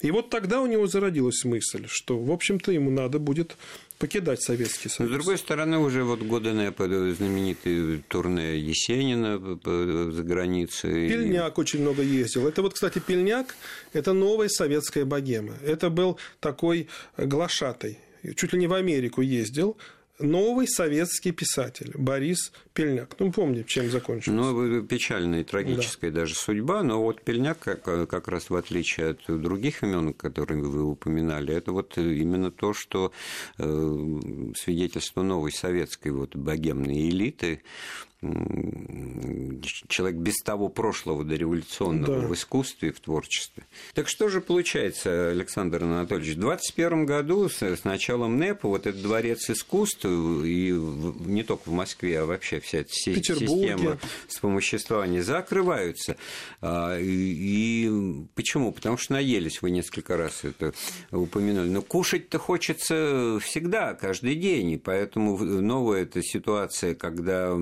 И 0.00 0.10
вот 0.10 0.30
тогда 0.30 0.62
у 0.62 0.66
него 0.66 0.86
зародилась 0.86 1.44
мысль, 1.44 1.84
что, 1.86 2.18
в 2.18 2.30
общем-то, 2.32 2.72
ему 2.72 2.90
надо 2.90 3.18
будет 3.18 3.56
покидать 3.98 4.40
Советский 4.40 4.88
Союз. 4.88 5.10
С 5.10 5.14
другой 5.14 5.36
стороны, 5.36 5.78
уже 5.78 6.04
вот 6.04 6.22
годы 6.22 6.52
годы 6.70 7.12
знаменитый 7.12 8.02
турне 8.08 8.58
Есенина 8.58 9.38
за 9.38 10.22
границей. 10.22 11.10
Пельняк 11.10 11.58
очень 11.58 11.82
много 11.82 12.02
ездил. 12.02 12.48
Это 12.48 12.62
вот, 12.62 12.72
кстати, 12.72 12.98
Пельняк– 12.98 13.54
это 13.92 14.14
новая 14.14 14.48
советская 14.48 15.04
богема. 15.04 15.56
Это 15.62 15.90
был 15.90 16.18
такой 16.40 16.88
глашатый. 17.18 17.98
Чуть 18.36 18.54
ли 18.54 18.58
не 18.58 18.66
в 18.66 18.72
Америку 18.72 19.20
ездил, 19.20 19.76
новый 20.20 20.68
советский 20.68 21.32
писатель 21.32 21.92
Борис 21.94 22.52
Пельняк. 22.72 23.16
Ну, 23.18 23.32
помним, 23.32 23.64
чем 23.64 23.90
закончилось. 23.90 24.36
Ну, 24.36 24.82
печальная 24.82 25.40
и 25.40 25.44
трагическая 25.44 26.10
да. 26.10 26.20
даже 26.20 26.34
судьба, 26.34 26.82
но 26.82 27.02
вот 27.02 27.22
Пельняк, 27.22 27.58
как, 27.58 27.82
как 27.82 28.28
раз 28.28 28.50
в 28.50 28.54
отличие 28.54 29.10
от 29.10 29.20
других 29.26 29.82
имен, 29.82 30.12
которые 30.14 30.62
вы 30.62 30.84
упоминали, 30.84 31.54
это 31.54 31.72
вот 31.72 31.96
именно 31.98 32.50
то, 32.50 32.72
что 32.72 33.12
э, 33.58 34.20
свидетельство 34.56 35.22
новой 35.22 35.52
советской 35.52 36.08
вот 36.08 36.36
богемной 36.36 37.08
элиты, 37.08 37.62
человек 39.88 40.18
без 40.18 40.36
того 40.42 40.68
прошлого 40.68 41.24
дореволюционного 41.24 42.20
да. 42.20 42.26
в 42.26 42.34
искусстве 42.34 42.90
и 42.90 42.92
в 42.92 43.00
творчестве. 43.00 43.64
Так 43.94 44.08
что 44.08 44.28
же 44.28 44.42
получается, 44.42 45.30
Александр 45.30 45.84
Анатольевич, 45.84 46.36
в 46.36 46.40
21 46.40 47.06
году 47.06 47.48
с, 47.48 47.84
началом 47.84 48.38
НЭПа 48.38 48.68
вот 48.68 48.86
этот 48.86 49.00
дворец 49.00 49.48
искусств, 49.48 50.04
и 50.04 50.70
не 50.70 51.42
только 51.44 51.70
в 51.70 51.72
Москве, 51.72 52.20
а 52.20 52.26
вообще 52.26 52.60
вся 52.60 52.80
эта 52.80 52.92
система 52.92 53.98
вспомоществования 54.28 55.22
закрываются. 55.22 56.16
А, 56.60 56.98
и 57.00 57.90
почему? 58.34 58.72
Потому 58.72 58.98
что 58.98 59.14
наелись, 59.14 59.62
вы 59.62 59.70
несколько 59.70 60.18
раз 60.18 60.44
это 60.44 60.74
упомянули. 61.10 61.70
Но 61.70 61.80
кушать-то 61.80 62.38
хочется 62.38 63.38
всегда, 63.40 63.94
каждый 63.94 64.34
день, 64.34 64.72
и 64.72 64.76
поэтому 64.76 65.38
новая 65.38 66.02
эта 66.02 66.22
ситуация, 66.22 66.94
когда 66.94 67.56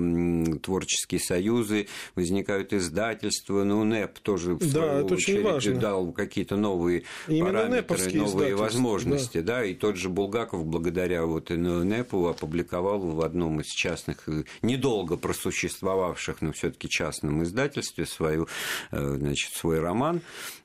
творческие 0.57 1.19
союзы, 1.19 1.87
возникают 2.15 2.73
издательства, 2.73 3.63
ну, 3.63 3.83
НЭП 3.83 4.19
тоже, 4.19 4.55
в 4.55 4.73
да, 4.73 5.01
это 5.01 5.13
очередь, 5.13 5.43
важно. 5.43 5.75
дал 5.75 6.11
какие-то 6.11 6.55
новые 6.55 7.03
Именно 7.27 7.45
параметры, 7.45 8.13
новые 8.13 8.55
возможности, 8.55 9.41
да. 9.41 9.59
да, 9.59 9.65
и 9.65 9.73
тот 9.73 9.97
же 9.97 10.09
Булгаков 10.09 10.65
благодаря 10.65 11.25
вот 11.25 11.49
НЭПу 11.49 12.27
опубликовал 12.27 12.99
в 12.99 13.21
одном 13.21 13.61
из 13.61 13.67
частных, 13.67 14.27
недолго 14.61 15.17
просуществовавших, 15.17 16.41
но 16.41 16.51
все 16.51 16.71
таки 16.71 16.89
частном 16.89 17.43
издательстве 17.43 18.05
свою, 18.05 18.47
э, 18.91 19.15
значит, 19.17 19.53
свой 19.53 19.79
роман, 19.79 20.21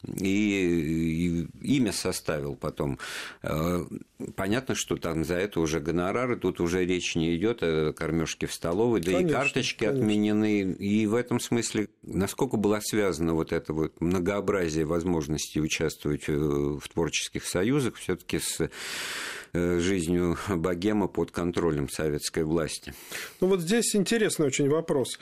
и, 0.07 1.47
и 1.63 1.77
имя 1.77 1.93
составил 1.93 2.55
потом. 2.55 2.99
Э, 3.43 3.85
понятно, 4.37 4.75
что 4.75 4.97
там 4.97 5.25
за 5.25 5.37
это 5.37 5.61
уже 5.61 5.81
гонорары, 5.81 6.37
тут 6.37 6.61
уже 6.61 6.85
речь 6.85 7.15
не 7.15 7.35
идет 7.37 7.63
о 7.63 7.93
кормежке 7.93 8.47
в 8.47 8.53
столовой, 8.53 9.01
да 9.01 9.13
конечно, 9.13 9.29
и 9.29 9.33
карточки 9.33 9.74
конечно. 9.79 10.01
отменены. 10.01 10.63
И 10.63 11.07
в 11.07 11.15
этом 11.15 11.41
смысле, 11.41 11.89
насколько 12.03 12.57
была 12.57 12.81
связана 12.81 13.35
вот 13.35 13.53
это 13.53 13.73
вот 13.73 14.01
многообразие 14.01 14.85
возможностей 14.85 15.61
участвовать 15.61 16.29
э, 16.29 16.33
в 16.33 16.83
творческих 16.93 17.45
союзах 17.45 17.97
все-таки 17.97 18.39
с 18.39 18.69
э, 19.53 19.79
жизнью 19.79 20.37
богема 20.49 21.09
под 21.09 21.31
контролем 21.31 21.89
советской 21.89 22.45
власти. 22.45 22.95
Ну 23.41 23.49
вот 23.49 23.61
здесь 23.61 23.95
интересный 23.95 24.47
очень 24.47 24.69
вопрос. 24.69 25.19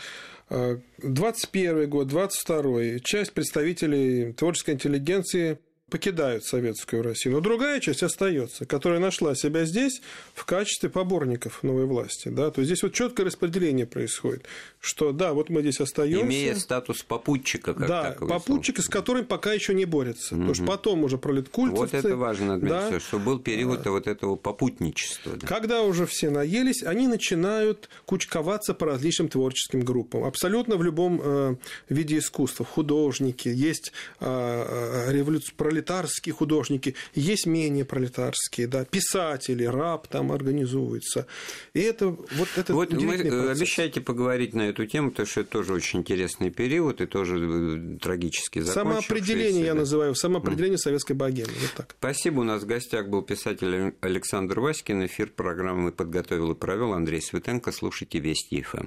21 0.99 1.89
год, 1.89 2.09
22 2.09 2.99
часть 3.03 3.33
представителей 3.33 4.33
творческой 4.35 4.75
интеллигенции 4.75 5.59
покидают 5.93 6.43
советскую 6.47 7.03
Россию, 7.03 7.35
но 7.35 7.41
другая 7.43 7.79
часть 7.79 8.03
остается, 8.03 8.65
которая 8.65 8.99
нашла 8.99 9.35
себя 9.35 9.67
здесь 9.67 10.01
в 10.33 10.47
качестве 10.47 10.89
поборников 10.89 11.63
новой 11.63 11.85
власти. 11.85 12.29
Да? 12.29 12.51
То 12.51 12.63
есть 12.63 12.71
здесь 12.71 12.83
вот 12.83 12.95
четкое 12.95 13.27
распределение 13.27 13.85
происходит, 13.85 14.47
что 14.81 15.13
да, 15.13 15.35
вот 15.35 15.51
мы 15.51 15.61
здесь 15.61 15.81
остаемся. 15.81 16.25
Имея 16.25 16.55
статус 16.55 17.03
попутчика, 17.03 17.75
как 17.75 17.87
Да, 17.87 18.17
попутчика, 18.19 18.81
с 18.81 18.89
которым 18.89 19.27
пока 19.27 19.53
еще 19.53 19.75
не 19.75 19.85
борется. 19.85 20.35
Угу. 20.35 20.41
Потому 20.41 20.55
что 20.55 20.65
потом 20.65 21.05
уже 21.05 21.19
пролеткультовцы. 21.19 21.97
Вот 21.97 22.05
это 22.07 22.17
важно, 22.17 22.59
да? 22.59 22.99
что 22.99 23.19
был 23.19 23.39
период 23.39 23.85
вот 23.85 24.07
этого 24.07 24.37
попутничества. 24.37 25.37
Да. 25.37 25.47
Когда 25.47 25.83
уже 25.83 26.07
все 26.07 26.31
наелись, 26.31 26.83
они 26.83 27.07
начинают 27.07 27.91
кучковаться 28.07 28.73
по 28.73 28.87
различным 28.87 29.29
творческим 29.29 29.83
группам. 29.83 30.25
Абсолютно 30.25 30.77
в 30.77 30.83
любом 30.83 31.21
э, 31.23 31.57
виде 31.91 32.17
искусства. 32.17 32.65
Художники, 32.65 33.49
есть 33.49 33.93
э, 34.21 34.25
э 34.27 35.13
революция 35.13 35.55
пролетарские 35.83 36.33
художники, 36.33 36.95
есть 37.15 37.47
менее 37.47 37.85
пролетарские, 37.85 38.67
да, 38.67 38.85
писатели, 38.85 39.65
раб 39.65 40.07
там 40.07 40.33
организуется. 40.33 41.27
И 41.75 41.81
это 41.81 42.09
вот 42.09 42.49
это 42.57 42.73
Вот 42.75 42.93
вы 42.93 43.19
процесс. 43.19 43.59
обещаете 43.59 44.01
поговорить 44.01 44.55
на 44.55 44.63
эту 44.63 44.87
тему, 44.87 45.11
потому 45.11 45.27
что 45.27 45.41
это 45.41 45.51
тоже 45.51 45.75
очень 45.75 46.01
интересный 46.01 46.51
период 46.51 47.01
и 47.01 47.07
тоже 47.07 47.39
э, 47.39 47.99
трагически 47.99 48.61
закончившийся. 48.61 48.73
Самоопределение 48.73 49.65
я 49.65 49.75
называю, 49.75 50.15
самоопределение 50.15 50.77
mm. 50.77 50.83
советской 50.83 51.13
богемы. 51.15 51.53
Вот 51.61 51.73
так. 51.77 51.95
Спасибо. 51.99 52.41
У 52.41 52.45
нас 52.45 52.63
в 52.63 52.67
гостях 52.67 53.09
был 53.09 53.23
писатель 53.23 53.95
Александр 54.01 54.61
Васькин. 54.61 55.05
Эфир 55.07 55.29
программы 55.29 55.93
подготовил 55.93 56.53
и 56.53 56.55
провел 56.55 56.93
Андрей 56.93 57.21
Светенко. 57.21 57.73
Слушайте 57.73 58.19
Вести 58.21 58.63
ФМ. 58.63 58.87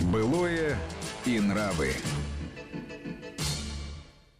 Былое 0.00 0.78
и 1.24 1.40
нравы. 1.40 1.92